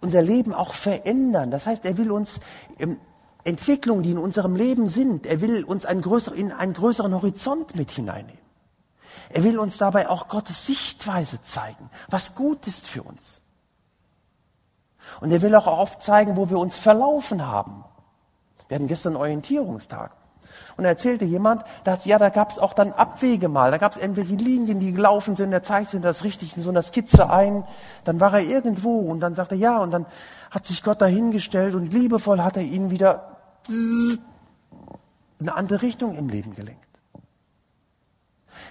unser 0.00 0.22
Leben 0.22 0.54
auch 0.54 0.72
verändern. 0.72 1.50
Das 1.50 1.66
heißt, 1.66 1.84
er 1.84 1.98
will 1.98 2.10
uns 2.10 2.40
Entwicklungen, 3.44 4.02
die 4.02 4.10
in 4.10 4.18
unserem 4.18 4.54
Leben 4.54 4.88
sind, 4.88 5.26
er 5.26 5.40
will 5.40 5.64
uns 5.64 5.86
einen 5.86 6.02
größeren, 6.02 6.36
in 6.36 6.52
einen 6.52 6.72
größeren 6.72 7.14
Horizont 7.14 7.74
mit 7.74 7.90
hineinnehmen. 7.90 8.40
Er 9.30 9.44
will 9.44 9.58
uns 9.58 9.78
dabei 9.78 10.08
auch 10.08 10.28
Gottes 10.28 10.66
Sichtweise 10.66 11.42
zeigen, 11.42 11.90
was 12.08 12.34
gut 12.34 12.66
ist 12.66 12.88
für 12.88 13.02
uns. 13.02 13.42
Und 15.20 15.32
er 15.32 15.42
will 15.42 15.54
auch 15.54 15.66
aufzeigen, 15.66 16.36
wo 16.36 16.50
wir 16.50 16.58
uns 16.58 16.76
verlaufen 16.76 17.46
haben. 17.46 17.84
Wir 18.68 18.76
hatten 18.76 18.88
gestern 18.88 19.16
Orientierungstag. 19.16 20.12
Und 20.76 20.84
da 20.84 20.90
erzählte 20.90 21.24
jemand, 21.24 21.64
dass 21.84 22.04
ja, 22.04 22.18
da 22.18 22.28
gab 22.28 22.50
es 22.50 22.58
auch 22.58 22.72
dann 22.72 22.92
Abwege 22.92 23.48
mal. 23.48 23.70
Da 23.70 23.78
gab 23.78 23.92
es 23.92 23.98
irgendwelche 23.98 24.34
Linien, 24.34 24.80
die 24.80 24.92
gelaufen 24.92 25.36
sind. 25.36 25.52
Er 25.52 25.62
zeichnete 25.62 26.00
das 26.00 26.24
richtig 26.24 26.56
in 26.56 26.62
so 26.62 26.70
einer 26.70 26.82
Skizze 26.82 27.30
ein. 27.30 27.64
Dann 28.04 28.20
war 28.20 28.34
er 28.34 28.42
irgendwo 28.42 28.98
und 28.98 29.20
dann 29.20 29.34
sagte 29.34 29.54
er 29.54 29.60
ja. 29.60 29.78
Und 29.78 29.90
dann 29.90 30.06
hat 30.50 30.66
sich 30.66 30.82
Gott 30.82 31.00
dahingestellt 31.00 31.74
und 31.74 31.92
liebevoll 31.92 32.42
hat 32.42 32.56
er 32.56 32.62
ihn 32.62 32.90
wieder 32.90 33.38
in 33.68 34.18
eine 35.40 35.54
andere 35.54 35.82
Richtung 35.82 36.16
im 36.16 36.28
Leben 36.28 36.54
gelenkt. 36.54 36.86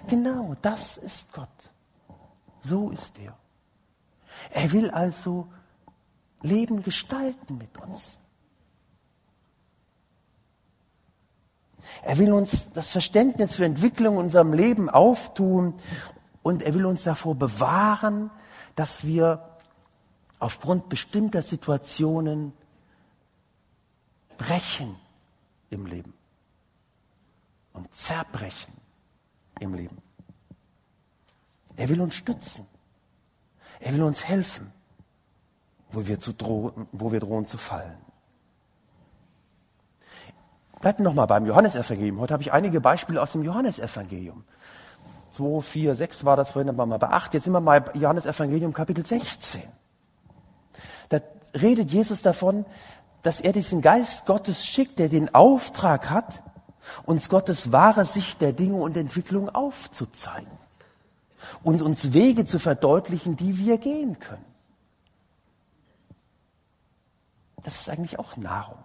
Genau, 0.07 0.55
das 0.61 0.97
ist 0.97 1.33
Gott. 1.33 1.71
So 2.59 2.89
ist 2.89 3.17
er. 3.19 3.37
Er 4.51 4.71
will 4.71 4.91
also 4.91 5.47
Leben 6.41 6.83
gestalten 6.83 7.57
mit 7.57 7.77
uns. 7.77 8.19
Er 12.03 12.17
will 12.17 12.33
uns 12.33 12.71
das 12.73 12.89
Verständnis 12.89 13.55
für 13.55 13.65
Entwicklung 13.65 14.15
in 14.15 14.23
unserem 14.23 14.53
Leben 14.53 14.89
auftun 14.89 15.73
und 16.43 16.61
er 16.61 16.73
will 16.73 16.85
uns 16.85 17.03
davor 17.03 17.35
bewahren, 17.35 18.29
dass 18.75 19.05
wir 19.05 19.48
aufgrund 20.39 20.89
bestimmter 20.89 21.41
Situationen 21.41 22.53
brechen 24.37 24.95
im 25.69 25.85
Leben 25.85 26.13
und 27.73 27.93
zerbrechen 27.93 28.73
im 29.59 29.73
Leben. 29.73 29.97
Er 31.75 31.89
will 31.89 32.01
uns 32.01 32.15
stützen. 32.15 32.65
Er 33.79 33.93
will 33.93 34.03
uns 34.03 34.25
helfen, 34.25 34.71
wo 35.91 36.07
wir, 36.07 36.19
zu 36.19 36.33
drohen, 36.33 36.87
wo 36.91 37.11
wir 37.11 37.19
drohen 37.19 37.47
zu 37.47 37.57
fallen. 37.57 37.97
Bleibt 40.81 40.99
noch 41.01 41.13
mal 41.13 41.25
beim 41.25 41.45
Johannesevangelium. 41.45 42.19
Heute 42.19 42.33
habe 42.33 42.43
ich 42.43 42.53
einige 42.53 42.81
Beispiele 42.81 43.21
aus 43.21 43.33
dem 43.33 43.43
Johannesevangelium. 43.43 44.43
2, 45.31 45.61
4, 45.61 45.95
6 45.95 46.25
war 46.25 46.37
das 46.37 46.51
vorhin, 46.51 46.69
aber 46.69 46.85
mal 46.85 46.97
bei 46.97 47.09
8. 47.09 47.33
Jetzt 47.33 47.43
sind 47.43 47.53
wir 47.53 47.59
mal 47.59 47.81
bei 47.81 47.93
Johannesevangelium 47.99 48.73
Kapitel 48.73 49.05
16. 49.05 49.61
Da 51.09 51.19
redet 51.53 51.91
Jesus 51.91 52.21
davon, 52.21 52.65
dass 53.23 53.41
er 53.41 53.51
diesen 53.51 53.81
Geist 53.81 54.25
Gottes 54.25 54.65
schickt, 54.65 54.99
der 54.99 55.09
den 55.09 55.33
Auftrag 55.35 56.09
hat, 56.09 56.43
uns 57.05 57.29
Gottes 57.29 57.71
wahre 57.71 58.05
Sicht 58.05 58.41
der 58.41 58.53
Dinge 58.53 58.75
und 58.75 58.95
Entwicklung 58.97 59.49
aufzuzeigen 59.49 60.51
und 61.63 61.81
uns 61.81 62.13
Wege 62.13 62.45
zu 62.45 62.59
verdeutlichen, 62.59 63.35
die 63.35 63.59
wir 63.59 63.77
gehen 63.77 64.19
können. 64.19 64.45
Das 67.63 67.81
ist 67.81 67.89
eigentlich 67.89 68.17
auch 68.19 68.37
Nahrung. 68.37 68.83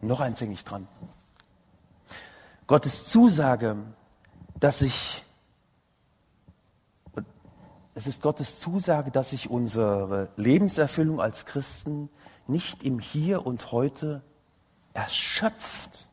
Noch 0.00 0.20
eins 0.20 0.40
hänge 0.40 0.54
ich 0.54 0.64
dran. 0.64 0.88
Gottes 2.66 3.08
Zusage, 3.08 3.76
dass 4.58 4.80
sich, 4.80 5.21
es 8.02 8.16
ist 8.16 8.22
Gottes 8.22 8.58
Zusage, 8.58 9.12
dass 9.12 9.30
sich 9.30 9.48
unsere 9.48 10.28
Lebenserfüllung 10.36 11.20
als 11.20 11.46
Christen 11.46 12.08
nicht 12.48 12.82
im 12.82 12.98
Hier 12.98 13.46
und 13.46 13.70
Heute 13.70 14.22
erschöpft. 14.92 16.08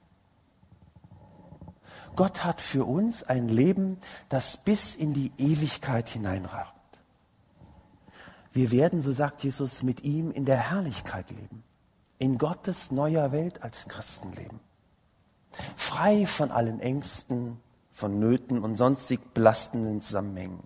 Gott 2.16 2.44
hat 2.44 2.62
für 2.62 2.86
uns 2.86 3.24
ein 3.24 3.50
Leben, 3.50 3.98
das 4.30 4.58
bis 4.58 4.96
in 4.96 5.14
die 5.14 5.32
Ewigkeit 5.40 6.08
hineinragt. 6.10 6.76
Wir 8.54 8.70
werden, 8.70 9.02
so 9.02 9.12
sagt 9.12 9.44
Jesus, 9.44 9.82
mit 9.82 10.04
ihm 10.04 10.30
in 10.32 10.46
der 10.46 10.58
Herrlichkeit 10.58 11.32
leben 11.32 11.64
in 12.20 12.38
Gottes 12.38 12.92
neuer 12.92 13.32
Welt 13.32 13.64
als 13.64 13.88
Christen 13.88 14.34
leben. 14.34 14.60
Frei 15.76 16.26
von 16.26 16.52
allen 16.52 16.82
Ängsten, 16.82 17.58
von 17.90 18.20
Nöten 18.20 18.62
und 18.62 18.76
sonstig 18.76 19.34
belastenden 19.34 20.02
Zusammenhängen. 20.02 20.60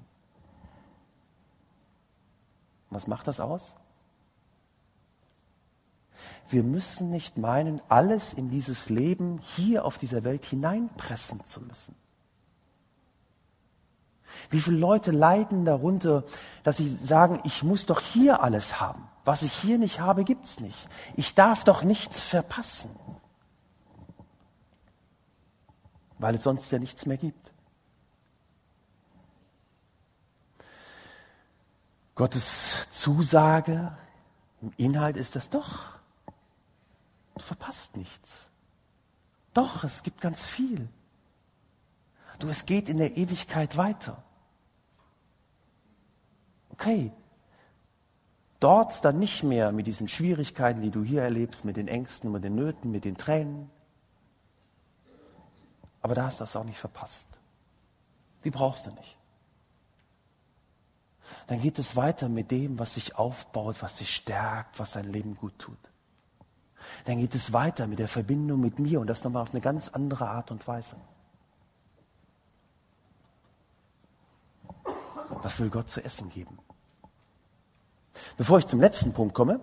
Was 2.93 3.07
macht 3.07 3.27
das 3.27 3.39
aus? 3.39 3.75
Wir 6.49 6.63
müssen 6.63 7.09
nicht 7.09 7.37
meinen, 7.37 7.81
alles 7.89 8.33
in 8.33 8.49
dieses 8.49 8.89
Leben 8.89 9.39
hier 9.39 9.85
auf 9.85 9.97
dieser 9.97 10.23
Welt 10.23 10.45
hineinpressen 10.45 11.43
zu 11.45 11.61
müssen. 11.61 11.95
Wie 14.49 14.59
viele 14.59 14.77
Leute 14.77 15.11
leiden 15.11 15.65
darunter, 15.65 16.23
dass 16.63 16.77
sie 16.77 16.89
sagen, 16.89 17.39
ich 17.45 17.63
muss 17.63 17.85
doch 17.85 18.01
hier 18.01 18.41
alles 18.41 18.79
haben. 18.79 19.07
Was 19.25 19.43
ich 19.43 19.53
hier 19.53 19.77
nicht 19.77 19.99
habe, 19.99 20.23
gibt's 20.23 20.59
nicht. 20.59 20.89
Ich 21.15 21.33
darf 21.33 21.63
doch 21.63 21.83
nichts 21.83 22.19
verpassen. 22.19 22.91
Weil 26.19 26.35
es 26.35 26.43
sonst 26.43 26.71
ja 26.71 26.79
nichts 26.79 27.05
mehr 27.05 27.17
gibt. 27.17 27.53
Gottes 32.15 32.87
Zusage 32.91 33.97
im 34.61 34.71
Inhalt 34.77 35.17
ist 35.17 35.35
das 35.35 35.49
doch. 35.49 35.89
Du 37.35 37.41
verpasst 37.41 37.97
nichts. 37.97 38.51
Doch, 39.53 39.83
es 39.83 40.03
gibt 40.03 40.21
ganz 40.21 40.45
viel. 40.45 40.87
Du, 42.39 42.47
es 42.49 42.65
geht 42.65 42.89
in 42.89 42.97
der 42.97 43.17
Ewigkeit 43.17 43.77
weiter. 43.77 44.23
Okay, 46.69 47.11
dort 48.59 49.03
dann 49.05 49.19
nicht 49.19 49.43
mehr 49.43 49.71
mit 49.71 49.87
diesen 49.87 50.07
Schwierigkeiten, 50.07 50.81
die 50.81 50.91
du 50.91 51.03
hier 51.03 51.21
erlebst, 51.21 51.65
mit 51.65 51.77
den 51.77 51.87
Ängsten, 51.87 52.31
mit 52.31 52.43
den 52.43 52.55
Nöten, 52.55 52.91
mit 52.91 53.05
den 53.05 53.17
Tränen. 53.17 53.69
Aber 56.01 56.15
da 56.15 56.25
hast 56.25 56.39
du 56.39 56.43
das 56.43 56.55
auch 56.55 56.63
nicht 56.63 56.79
verpasst. 56.79 57.39
Die 58.43 58.49
brauchst 58.49 58.85
du 58.85 58.91
nicht. 58.91 59.17
Dann 61.47 61.59
geht 61.59 61.79
es 61.79 61.95
weiter 61.95 62.29
mit 62.29 62.51
dem, 62.51 62.79
was 62.79 62.95
sich 62.95 63.15
aufbaut, 63.15 63.81
was 63.81 63.97
sich 63.97 64.13
stärkt, 64.13 64.79
was 64.79 64.91
dein 64.91 65.11
Leben 65.11 65.35
gut 65.35 65.57
tut. 65.59 65.77
Dann 67.05 67.19
geht 67.19 67.35
es 67.35 67.53
weiter 67.53 67.87
mit 67.87 67.99
der 67.99 68.07
Verbindung 68.07 68.59
mit 68.59 68.79
mir 68.79 68.99
und 68.99 69.07
das 69.07 69.23
nochmal 69.23 69.41
auf 69.41 69.51
eine 69.51 69.61
ganz 69.61 69.89
andere 69.89 70.29
Art 70.29 70.51
und 70.51 70.67
Weise. 70.67 70.95
Was 75.41 75.59
will 75.59 75.69
Gott 75.69 75.89
zu 75.89 76.03
essen 76.03 76.29
geben? 76.29 76.57
Bevor 78.37 78.59
ich 78.59 78.67
zum 78.67 78.79
letzten 78.79 79.13
Punkt 79.13 79.33
komme, 79.33 79.59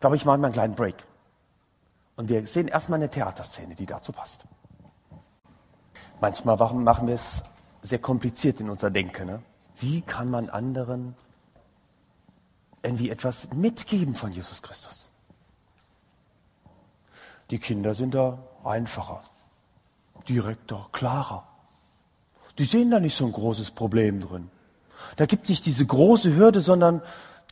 glaube 0.00 0.16
ich, 0.16 0.24
machen 0.24 0.40
wir 0.40 0.46
einen 0.46 0.54
kleinen 0.54 0.74
Break. 0.74 1.04
Und 2.16 2.28
wir 2.28 2.46
sehen 2.46 2.68
erstmal 2.68 2.98
eine 2.98 3.10
Theaterszene, 3.10 3.74
die 3.74 3.86
dazu 3.86 4.12
passt. 4.12 4.44
Manchmal 6.20 6.56
machen 6.56 7.06
wir 7.06 7.14
es 7.14 7.42
sehr 7.82 7.98
kompliziert 7.98 8.60
in 8.60 8.70
unser 8.70 8.90
Denken. 8.90 9.26
Ne? 9.26 9.42
Wie 9.82 10.00
kann 10.00 10.30
man 10.30 10.48
anderen 10.48 11.16
irgendwie 12.84 13.10
etwas 13.10 13.52
mitgeben 13.52 14.14
von 14.14 14.30
Jesus 14.30 14.62
Christus? 14.62 15.08
Die 17.50 17.58
Kinder 17.58 17.96
sind 17.96 18.14
da 18.14 18.38
einfacher, 18.62 19.24
direkter, 20.28 20.88
klarer. 20.92 21.48
Die 22.58 22.64
sehen 22.64 22.92
da 22.92 23.00
nicht 23.00 23.16
so 23.16 23.26
ein 23.26 23.32
großes 23.32 23.72
Problem 23.72 24.20
drin. 24.20 24.52
Da 25.16 25.26
gibt 25.26 25.44
es 25.44 25.50
nicht 25.50 25.66
diese 25.66 25.84
große 25.84 26.36
Hürde, 26.36 26.60
sondern 26.60 27.02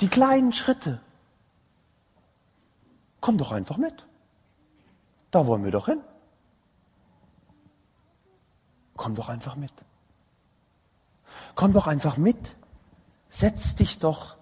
die 0.01 0.09
kleinen 0.09 0.53
Schritte. 0.53 1.01
Komm 3.21 3.39
doch 3.39 3.51
einfach 3.51 3.77
mit. 3.77 4.07
Da 5.33 5.47
wollen 5.47 5.65
wir 5.65 5.73
doch 5.73 5.87
hin. 5.87 6.01
Komm 8.95 9.17
doch 9.17 9.29
einfach 9.29 9.57
mit. 9.57 9.73
Komm 11.55 11.73
doch 11.73 11.87
einfach 11.87 12.17
mit. 12.17 12.57
Setz 13.29 13.75
dich 13.75 13.99
doch 13.99 14.37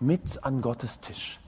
mit 0.00 0.44
an 0.44 0.60
Gottes 0.60 1.00
Tisch. 1.00 1.40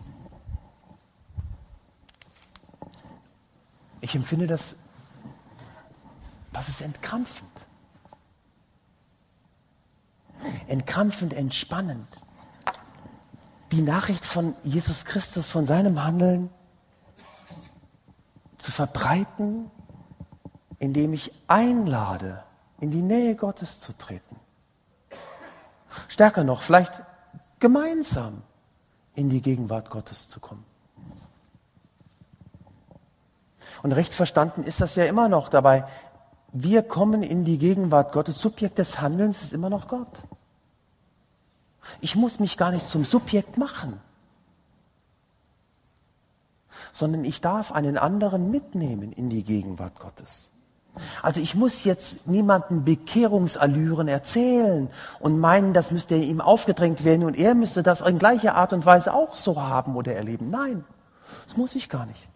Ich 4.00 4.14
empfinde 4.14 4.46
das, 4.46 4.76
das 6.52 6.68
ist 6.68 6.80
entkrampfend. 6.80 7.50
Entkrampfend, 10.68 11.34
entspannend. 11.34 12.06
Die 13.72 13.82
Nachricht 13.82 14.24
von 14.24 14.54
Jesus 14.62 15.04
Christus, 15.04 15.50
von 15.50 15.66
seinem 15.66 16.02
Handeln 16.04 16.50
zu 18.58 18.70
verbreiten, 18.70 19.70
indem 20.78 21.12
ich 21.12 21.32
einlade, 21.48 22.45
in 22.80 22.90
die 22.90 23.02
Nähe 23.02 23.36
Gottes 23.36 23.80
zu 23.80 23.92
treten. 23.96 24.36
Stärker 26.08 26.44
noch, 26.44 26.62
vielleicht 26.62 27.02
gemeinsam 27.58 28.42
in 29.14 29.30
die 29.30 29.40
Gegenwart 29.40 29.90
Gottes 29.90 30.28
zu 30.28 30.40
kommen. 30.40 30.64
Und 33.82 33.92
recht 33.92 34.14
verstanden 34.14 34.62
ist 34.64 34.80
das 34.80 34.94
ja 34.94 35.04
immer 35.04 35.28
noch 35.28 35.48
dabei. 35.48 35.86
Wir 36.52 36.82
kommen 36.82 37.22
in 37.22 37.44
die 37.44 37.58
Gegenwart 37.58 38.12
Gottes. 38.12 38.38
Subjekt 38.38 38.78
des 38.78 39.00
Handelns 39.00 39.42
ist 39.42 39.52
immer 39.52 39.70
noch 39.70 39.88
Gott. 39.88 40.22
Ich 42.00 42.16
muss 42.16 42.40
mich 42.40 42.56
gar 42.56 42.72
nicht 42.72 42.88
zum 42.88 43.04
Subjekt 43.04 43.58
machen, 43.58 44.00
sondern 46.92 47.24
ich 47.24 47.40
darf 47.40 47.72
einen 47.72 47.96
anderen 47.96 48.50
mitnehmen 48.50 49.12
in 49.12 49.30
die 49.30 49.44
Gegenwart 49.44 49.98
Gottes. 50.00 50.50
Also 51.22 51.40
ich 51.40 51.54
muss 51.54 51.84
jetzt 51.84 52.26
niemandem 52.26 52.84
Bekehrungsallüren 52.84 54.08
erzählen 54.08 54.88
und 55.20 55.38
meinen, 55.38 55.72
das 55.74 55.90
müsste 55.90 56.16
ihm 56.16 56.40
aufgedrängt 56.40 57.04
werden 57.04 57.24
und 57.24 57.36
er 57.36 57.54
müsste 57.54 57.82
das 57.82 58.00
in 58.00 58.18
gleicher 58.18 58.54
Art 58.54 58.72
und 58.72 58.86
Weise 58.86 59.12
auch 59.12 59.36
so 59.36 59.60
haben 59.60 59.96
oder 59.96 60.14
erleben. 60.14 60.48
Nein, 60.48 60.84
das 61.46 61.56
muss 61.56 61.74
ich 61.74 61.88
gar 61.88 62.06
nicht. 62.06 62.28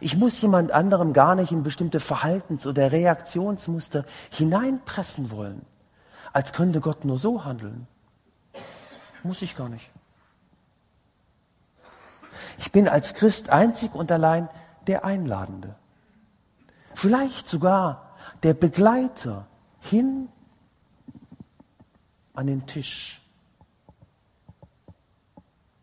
Ich 0.00 0.16
muss 0.16 0.40
jemand 0.40 0.72
anderem 0.72 1.12
gar 1.12 1.34
nicht 1.34 1.50
in 1.50 1.62
bestimmte 1.62 2.00
Verhaltens- 2.00 2.66
oder 2.66 2.92
Reaktionsmuster 2.92 4.04
hineinpressen 4.30 5.30
wollen, 5.30 5.62
als 6.32 6.52
könnte 6.52 6.80
Gott 6.80 7.04
nur 7.04 7.18
so 7.18 7.44
handeln. 7.44 7.88
Muss 9.22 9.42
ich 9.42 9.56
gar 9.56 9.68
nicht. 9.68 9.90
Ich 12.58 12.70
bin 12.70 12.88
als 12.88 13.14
Christ 13.14 13.50
einzig 13.50 13.94
und 13.94 14.12
allein 14.12 14.48
der 14.86 15.04
Einladende. 15.04 15.74
Vielleicht 16.98 17.46
sogar 17.46 18.16
der 18.42 18.54
Begleiter 18.54 19.46
hin 19.78 20.28
an 22.34 22.48
den 22.48 22.66
Tisch, 22.66 23.22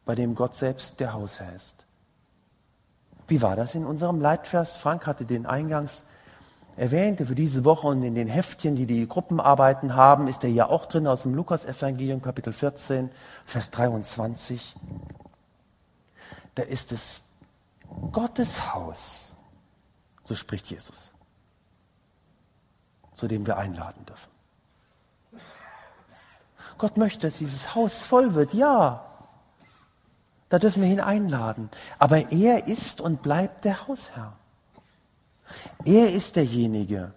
bei 0.04 0.14
dem 0.14 0.36
Gott 0.36 0.56
selbst 0.56 1.00
der 1.00 1.14
Hausherr 1.14 1.56
ist. 1.56 1.86
Wie 3.30 3.42
war 3.42 3.56
das 3.56 3.76
in 3.76 3.86
unserem 3.86 4.20
Leitvers? 4.20 4.76
Frank 4.76 5.08
hatte 5.08 5.24
den 5.24 5.46
eingangs 5.46 6.04
erwähnt, 6.76 7.26
für 7.26 7.34
diese 7.34 7.64
Woche 7.64 7.88
und 7.88 8.04
in 8.04 8.16
den 8.16 8.28
Heftchen, 8.28 8.76
die 8.76 8.86
die 8.86 9.08
Gruppenarbeiten 9.08 9.96
haben, 9.96 10.28
ist 10.28 10.44
er 10.44 10.50
ja 10.50 10.68
auch 10.68 10.86
drin 10.86 11.08
aus 11.08 11.22
dem 11.22 11.34
Lukas-Evangelium, 11.34 12.22
Kapitel 12.22 12.52
14, 12.52 13.10
Vers 13.46 13.72
23. 13.72 14.76
Da 16.56 16.64
ist 16.64 16.92
es 16.92 17.30
Gottes 18.12 18.74
Haus, 18.74 19.32
so 20.26 20.36
spricht 20.36 20.68
Jesus, 20.68 21.12
zu 23.14 23.28
dem 23.28 23.46
wir 23.46 23.58
einladen 23.58 24.06
dürfen. 24.06 24.32
Gott 26.78 26.98
möchte, 26.98 27.28
dass 27.28 27.38
dieses 27.38 27.76
Haus 27.76 28.04
voll 28.04 28.34
wird, 28.34 28.54
ja. 28.54 29.06
Da 30.50 30.60
dürfen 30.60 30.84
wir 30.84 30.90
ihn 30.90 31.00
einladen. 31.00 31.70
Aber 32.00 32.32
er 32.32 32.68
ist 32.68 33.02
und 33.02 33.22
bleibt 33.22 33.66
der 33.66 33.88
Hausherr. 33.88 34.38
Er 35.86 36.12
ist 36.12 36.36
derjenige, 36.36 37.14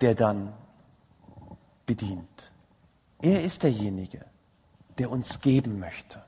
der 0.00 0.14
dann 0.14 0.52
bedient. 1.86 2.50
Er 3.20 3.42
ist 3.42 3.62
derjenige, 3.62 4.26
der 4.98 5.10
uns 5.10 5.40
geben 5.40 5.78
möchte. 5.78 6.22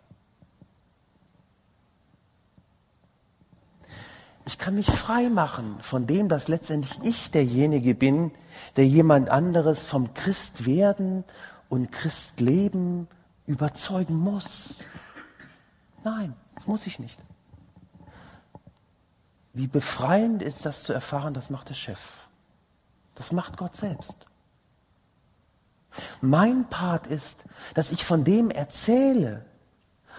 Ich 4.46 4.58
kann 4.58 4.74
mich 4.74 4.90
frei 4.90 5.28
machen 5.30 5.78
von 5.80 6.06
dem, 6.06 6.28
dass 6.28 6.48
letztendlich 6.48 6.98
ich 7.02 7.30
derjenige 7.30 7.94
bin, 7.94 8.30
der 8.76 8.86
jemand 8.86 9.30
anderes 9.30 9.86
vom 9.86 10.12
Christwerden 10.12 11.24
und 11.68 11.90
Christleben 11.90 13.08
überzeugen 13.46 14.16
muss. 14.16 14.84
Nein, 16.02 16.34
das 16.54 16.66
muss 16.66 16.86
ich 16.86 16.98
nicht. 16.98 17.18
Wie 19.54 19.66
befreiend 19.66 20.42
ist 20.42 20.66
das 20.66 20.82
zu 20.82 20.92
erfahren, 20.92 21.32
das 21.32 21.48
macht 21.48 21.70
der 21.70 21.74
Chef. 21.74 22.26
Das 23.14 23.32
macht 23.32 23.56
Gott 23.56 23.74
selbst. 23.74 24.26
Mein 26.20 26.68
Part 26.68 27.06
ist, 27.06 27.44
dass 27.74 27.92
ich 27.92 28.04
von 28.04 28.24
dem 28.24 28.50
erzähle, 28.50 29.44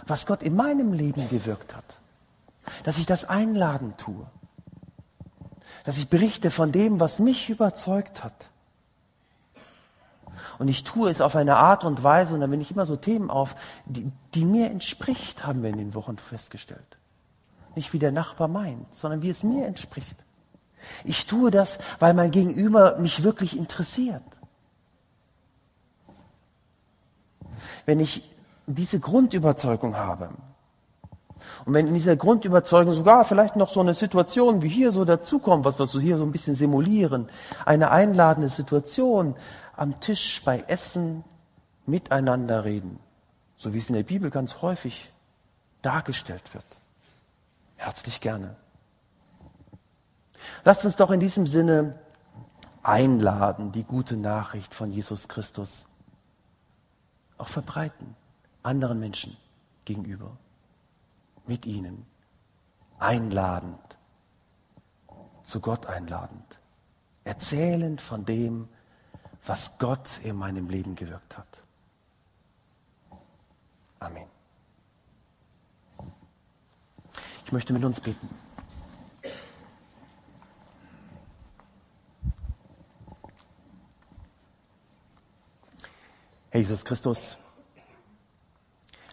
was 0.07 0.25
Gott 0.25 0.41
in 0.41 0.55
meinem 0.55 0.93
Leben 0.93 1.29
gewirkt 1.29 1.75
hat. 1.75 1.99
Dass 2.83 2.97
ich 2.97 3.05
das 3.05 3.25
einladen 3.25 3.95
tue. 3.97 4.25
Dass 5.83 5.97
ich 5.97 6.09
berichte 6.09 6.51
von 6.51 6.71
dem, 6.71 6.99
was 6.99 7.19
mich 7.19 7.49
überzeugt 7.49 8.23
hat. 8.23 8.51
Und 10.57 10.67
ich 10.67 10.83
tue 10.83 11.09
es 11.09 11.21
auf 11.21 11.35
eine 11.35 11.57
Art 11.57 11.83
und 11.83 12.03
Weise, 12.03 12.33
und 12.33 12.41
da 12.41 12.47
bin 12.47 12.61
ich 12.61 12.71
immer 12.71 12.85
so 12.85 12.95
Themen 12.95 13.29
auf, 13.29 13.55
die, 13.85 14.11
die 14.33 14.45
mir 14.45 14.69
entspricht, 14.71 15.45
haben 15.45 15.63
wir 15.63 15.69
in 15.69 15.77
den 15.77 15.93
Wochen 15.93 16.17
festgestellt. 16.17 16.97
Nicht 17.75 17.93
wie 17.93 17.99
der 17.99 18.11
Nachbar 18.11 18.47
meint, 18.47 18.93
sondern 18.93 19.21
wie 19.21 19.29
es 19.29 19.43
mir 19.43 19.65
entspricht. 19.65 20.15
Ich 21.03 21.25
tue 21.25 21.51
das, 21.51 21.79
weil 21.99 22.13
mein 22.13 22.31
Gegenüber 22.31 22.97
mich 22.97 23.23
wirklich 23.23 23.57
interessiert. 23.57 24.23
Wenn 27.85 27.99
ich 27.99 28.23
diese 28.65 28.99
Grundüberzeugung 28.99 29.97
habe, 29.97 30.29
und 31.65 31.73
wenn 31.73 31.87
in 31.87 31.93
dieser 31.93 32.15
Grundüberzeugung 32.15 32.93
sogar 32.93 33.25
vielleicht 33.25 33.55
noch 33.55 33.69
so 33.69 33.81
eine 33.81 33.93
Situation 33.93 34.61
wie 34.61 34.69
hier 34.69 34.91
so 34.91 35.05
dazukommt, 35.05 35.65
was 35.65 35.77
wir 35.79 35.87
so 35.87 35.99
hier 35.99 36.17
so 36.17 36.23
ein 36.23 36.31
bisschen 36.31 36.55
simulieren, 36.55 37.29
eine 37.65 37.91
einladende 37.91 38.49
Situation, 38.49 39.35
am 39.75 39.99
Tisch 39.99 40.41
bei 40.45 40.63
Essen 40.67 41.23
miteinander 41.85 42.63
reden, 42.63 42.99
so 43.57 43.73
wie 43.73 43.77
es 43.77 43.89
in 43.89 43.95
der 43.95 44.03
Bibel 44.03 44.31
ganz 44.31 44.61
häufig 44.61 45.11
dargestellt 45.81 46.53
wird. 46.53 46.65
Herzlich 47.75 48.21
gerne. 48.21 48.55
Lasst 50.63 50.85
uns 50.85 50.95
doch 50.95 51.11
in 51.11 51.19
diesem 51.19 51.47
Sinne 51.47 51.99
einladen, 52.81 53.71
die 53.71 53.83
gute 53.83 54.15
Nachricht 54.15 54.73
von 54.73 54.91
Jesus 54.91 55.27
Christus 55.27 55.85
auch 57.37 57.47
verbreiten, 57.47 58.15
anderen 58.63 58.99
Menschen 58.99 59.35
gegenüber, 59.83 60.37
mit 61.47 61.65
ihnen, 61.65 62.05
einladend, 62.99 63.97
zu 65.43 65.59
Gott 65.59 65.85
einladend, 65.85 66.59
erzählend 67.23 68.01
von 68.01 68.25
dem, 68.25 68.67
was 69.45 69.77
Gott 69.77 70.19
in 70.23 70.35
meinem 70.35 70.69
Leben 70.69 70.95
gewirkt 70.95 71.37
hat. 71.37 71.63
Amen. 73.99 74.27
Ich 77.45 77.51
möchte 77.51 77.73
mit 77.73 77.83
uns 77.83 78.01
beten. 78.01 78.27
Herr 86.49 86.61
Jesus 86.61 86.85
Christus, 86.85 87.37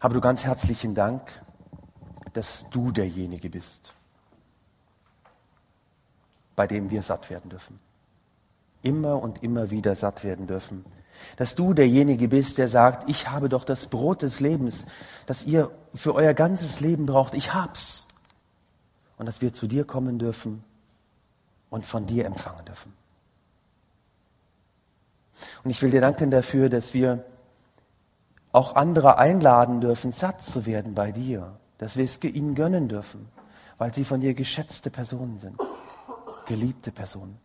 habe 0.00 0.14
du 0.14 0.20
ganz 0.20 0.44
herzlichen 0.44 0.94
Dank, 0.94 1.42
dass 2.32 2.68
du 2.70 2.90
derjenige 2.90 3.50
bist, 3.50 3.94
bei 6.56 6.66
dem 6.66 6.90
wir 6.90 7.02
satt 7.02 7.30
werden 7.30 7.50
dürfen 7.50 7.78
immer 8.82 9.22
und 9.22 9.42
immer 9.42 9.70
wieder 9.70 9.94
satt 9.94 10.24
werden 10.24 10.46
dürfen. 10.46 10.84
Dass 11.36 11.54
du 11.54 11.72
derjenige 11.72 12.28
bist, 12.28 12.58
der 12.58 12.68
sagt, 12.68 13.08
ich 13.08 13.28
habe 13.28 13.48
doch 13.48 13.64
das 13.64 13.86
Brot 13.86 14.22
des 14.22 14.40
Lebens, 14.40 14.86
das 15.26 15.44
ihr 15.44 15.70
für 15.94 16.14
euer 16.14 16.34
ganzes 16.34 16.80
Leben 16.80 17.06
braucht. 17.06 17.34
Ich 17.34 17.54
hab's. 17.54 18.08
und 19.18 19.26
dass 19.26 19.40
wir 19.40 19.52
zu 19.52 19.68
dir 19.68 19.84
kommen 19.84 20.18
dürfen 20.18 20.64
und 21.70 21.86
von 21.86 22.06
dir 22.06 22.26
empfangen 22.26 22.64
dürfen. 22.64 22.92
Und 25.62 25.70
ich 25.70 25.80
will 25.80 25.90
dir 25.90 26.00
danken 26.00 26.30
dafür, 26.32 26.68
dass 26.68 26.92
wir 26.92 27.24
auch 28.50 28.74
andere 28.74 29.18
einladen 29.18 29.80
dürfen, 29.80 30.10
satt 30.10 30.42
zu 30.42 30.66
werden 30.66 30.94
bei 30.94 31.12
dir, 31.12 31.56
dass 31.82 31.96
wir 31.96 32.04
es 32.04 32.22
ihnen 32.22 32.54
gönnen 32.54 32.88
dürfen, 32.88 33.28
weil 33.76 33.92
sie 33.92 34.04
von 34.04 34.20
dir 34.20 34.34
geschätzte 34.34 34.88
Personen 34.88 35.38
sind, 35.38 35.58
geliebte 36.46 36.92
Personen. 36.92 37.38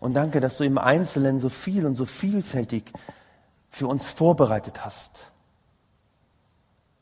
Und 0.00 0.14
danke, 0.14 0.40
dass 0.40 0.56
du 0.58 0.64
im 0.64 0.78
Einzelnen 0.78 1.38
so 1.38 1.48
viel 1.48 1.86
und 1.86 1.94
so 1.94 2.04
vielfältig 2.04 2.92
für 3.68 3.86
uns 3.86 4.08
vorbereitet 4.08 4.84
hast, 4.84 5.30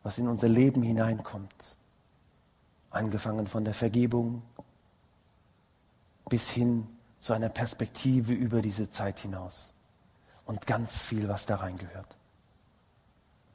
was 0.03 0.19
in 0.19 0.29
unser 0.29 0.49
Leben 0.49 0.83
hineinkommt, 0.83 1.79
angefangen 2.91 3.47
von 3.47 3.65
der 3.65 3.75
Vergebung 3.75 4.43
bis 6.29 6.51
hin 6.51 6.87
zu 7.19 7.33
einer 7.33 7.49
Perspektive 7.49 8.33
über 8.33 8.61
diese 8.61 8.91
Zeit 8.91 9.21
hinaus 9.21 9.73
und 10.45 10.67
ganz 10.67 11.05
viel, 11.05 11.29
was 11.29 11.47
da 11.47 11.57
reingehört 11.57 12.17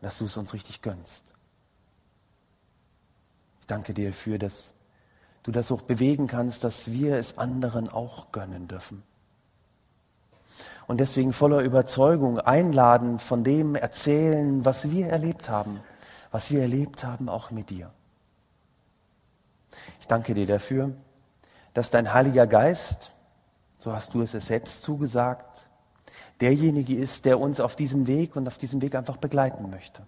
dass 0.02 0.18
du 0.18 0.26
es 0.26 0.38
uns 0.38 0.54
richtig 0.54 0.82
gönnst. 0.82 1.26
Danke 3.70 3.94
dir 3.94 4.08
dafür, 4.10 4.40
dass 4.40 4.74
du 5.44 5.52
das 5.52 5.72
auch 5.72 5.84
bewegen 5.84 6.26
kannst, 6.26 6.64
dass 6.64 6.92
wir 6.92 7.18
es 7.18 7.38
anderen 7.38 7.88
auch 7.88 8.32
gönnen 8.32 8.68
dürfen. 8.68 9.04
Und 10.88 11.00
deswegen 11.00 11.34
voller 11.34 11.60
Überzeugung 11.60 12.40
einladen, 12.40 13.20
von 13.20 13.44
dem 13.44 13.76
erzählen, 13.76 14.66
was 14.66 14.90
wir 14.90 15.08
erlebt 15.08 15.48
haben, 15.48 15.82
was 16.32 16.50
wir 16.50 16.62
erlebt 16.62 17.04
haben 17.04 17.30
auch 17.30 17.52
mit 17.52 17.70
dir. 17.70 17.92
Ich 20.00 20.08
danke 20.08 20.34
dir 20.34 20.48
dafür, 20.48 20.92
dass 21.76 21.92
dein 21.92 22.12
Heiliger 22.12 22.48
Geist, 22.48 23.12
so 23.78 23.94
hast 23.94 24.16
du 24.16 24.24
es 24.24 24.32
selbst 24.32 24.82
zugesagt, 24.82 25.70
derjenige 26.42 26.96
ist, 26.96 27.26
der 27.26 27.40
uns 27.40 27.60
auf 27.60 27.76
diesem 27.76 28.08
Weg 28.08 28.36
und 28.36 28.48
auf 28.48 28.58
diesem 28.58 28.82
Weg 28.82 28.96
einfach 28.96 29.18
begleiten 29.18 29.70
möchte. 29.70 30.02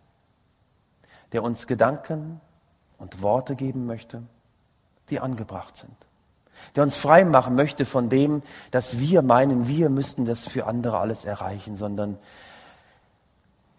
Der 1.32 1.44
uns 1.44 1.68
Gedanken 1.68 2.42
und 3.02 3.22
Worte 3.22 3.56
geben 3.56 3.86
möchte, 3.86 4.24
die 5.10 5.20
angebracht 5.20 5.76
sind. 5.76 5.96
Der 6.76 6.84
uns 6.84 6.96
frei 6.98 7.26
machen 7.26 7.56
möchte 7.56 7.86
von 7.86 8.10
dem, 8.10 8.44
dass 8.70 9.00
wir 9.00 9.24
meinen, 9.24 9.68
wir 9.68 9.90
müssten 9.90 10.26
das 10.26 10.48
für 10.48 10.68
andere 10.68 11.00
alles 11.00 11.26
erreichen, 11.26 11.76
sondern 11.76 12.20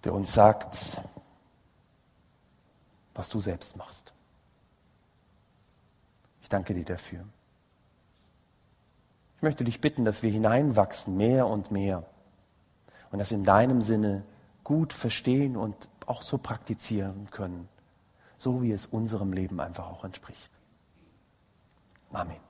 der 0.05 0.13
uns 0.13 0.35
sagt, 0.35 1.01
was 3.15 3.29
du 3.29 3.41
selbst 3.41 3.77
machst. 3.77 4.13
Ich 6.43 6.49
danke 6.49 6.75
dir 6.75 6.85
dafür. 6.85 7.25
Ich 9.37 9.43
möchte 9.43 9.63
dich 9.63 9.81
bitten, 9.81 10.05
dass 10.05 10.25
wir 10.25 10.31
hineinwachsen, 10.31 11.17
mehr 11.17 11.47
und 11.47 11.71
mehr 11.71 12.05
und 13.13 13.21
das 13.21 13.31
in 13.31 13.45
deinem 13.45 13.83
Sinne 13.83 14.25
gut 14.65 14.93
verstehen 14.93 15.57
und 15.57 15.89
auch 16.07 16.23
so 16.23 16.39
praktizieren 16.39 17.29
können, 17.31 17.69
so 18.43 18.61
wie 18.61 18.73
es 18.73 18.87
unserem 18.87 19.33
Leben 19.33 19.61
einfach 19.61 19.87
auch 19.87 20.03
entspricht. 20.03 20.51
Amen. 22.13 22.41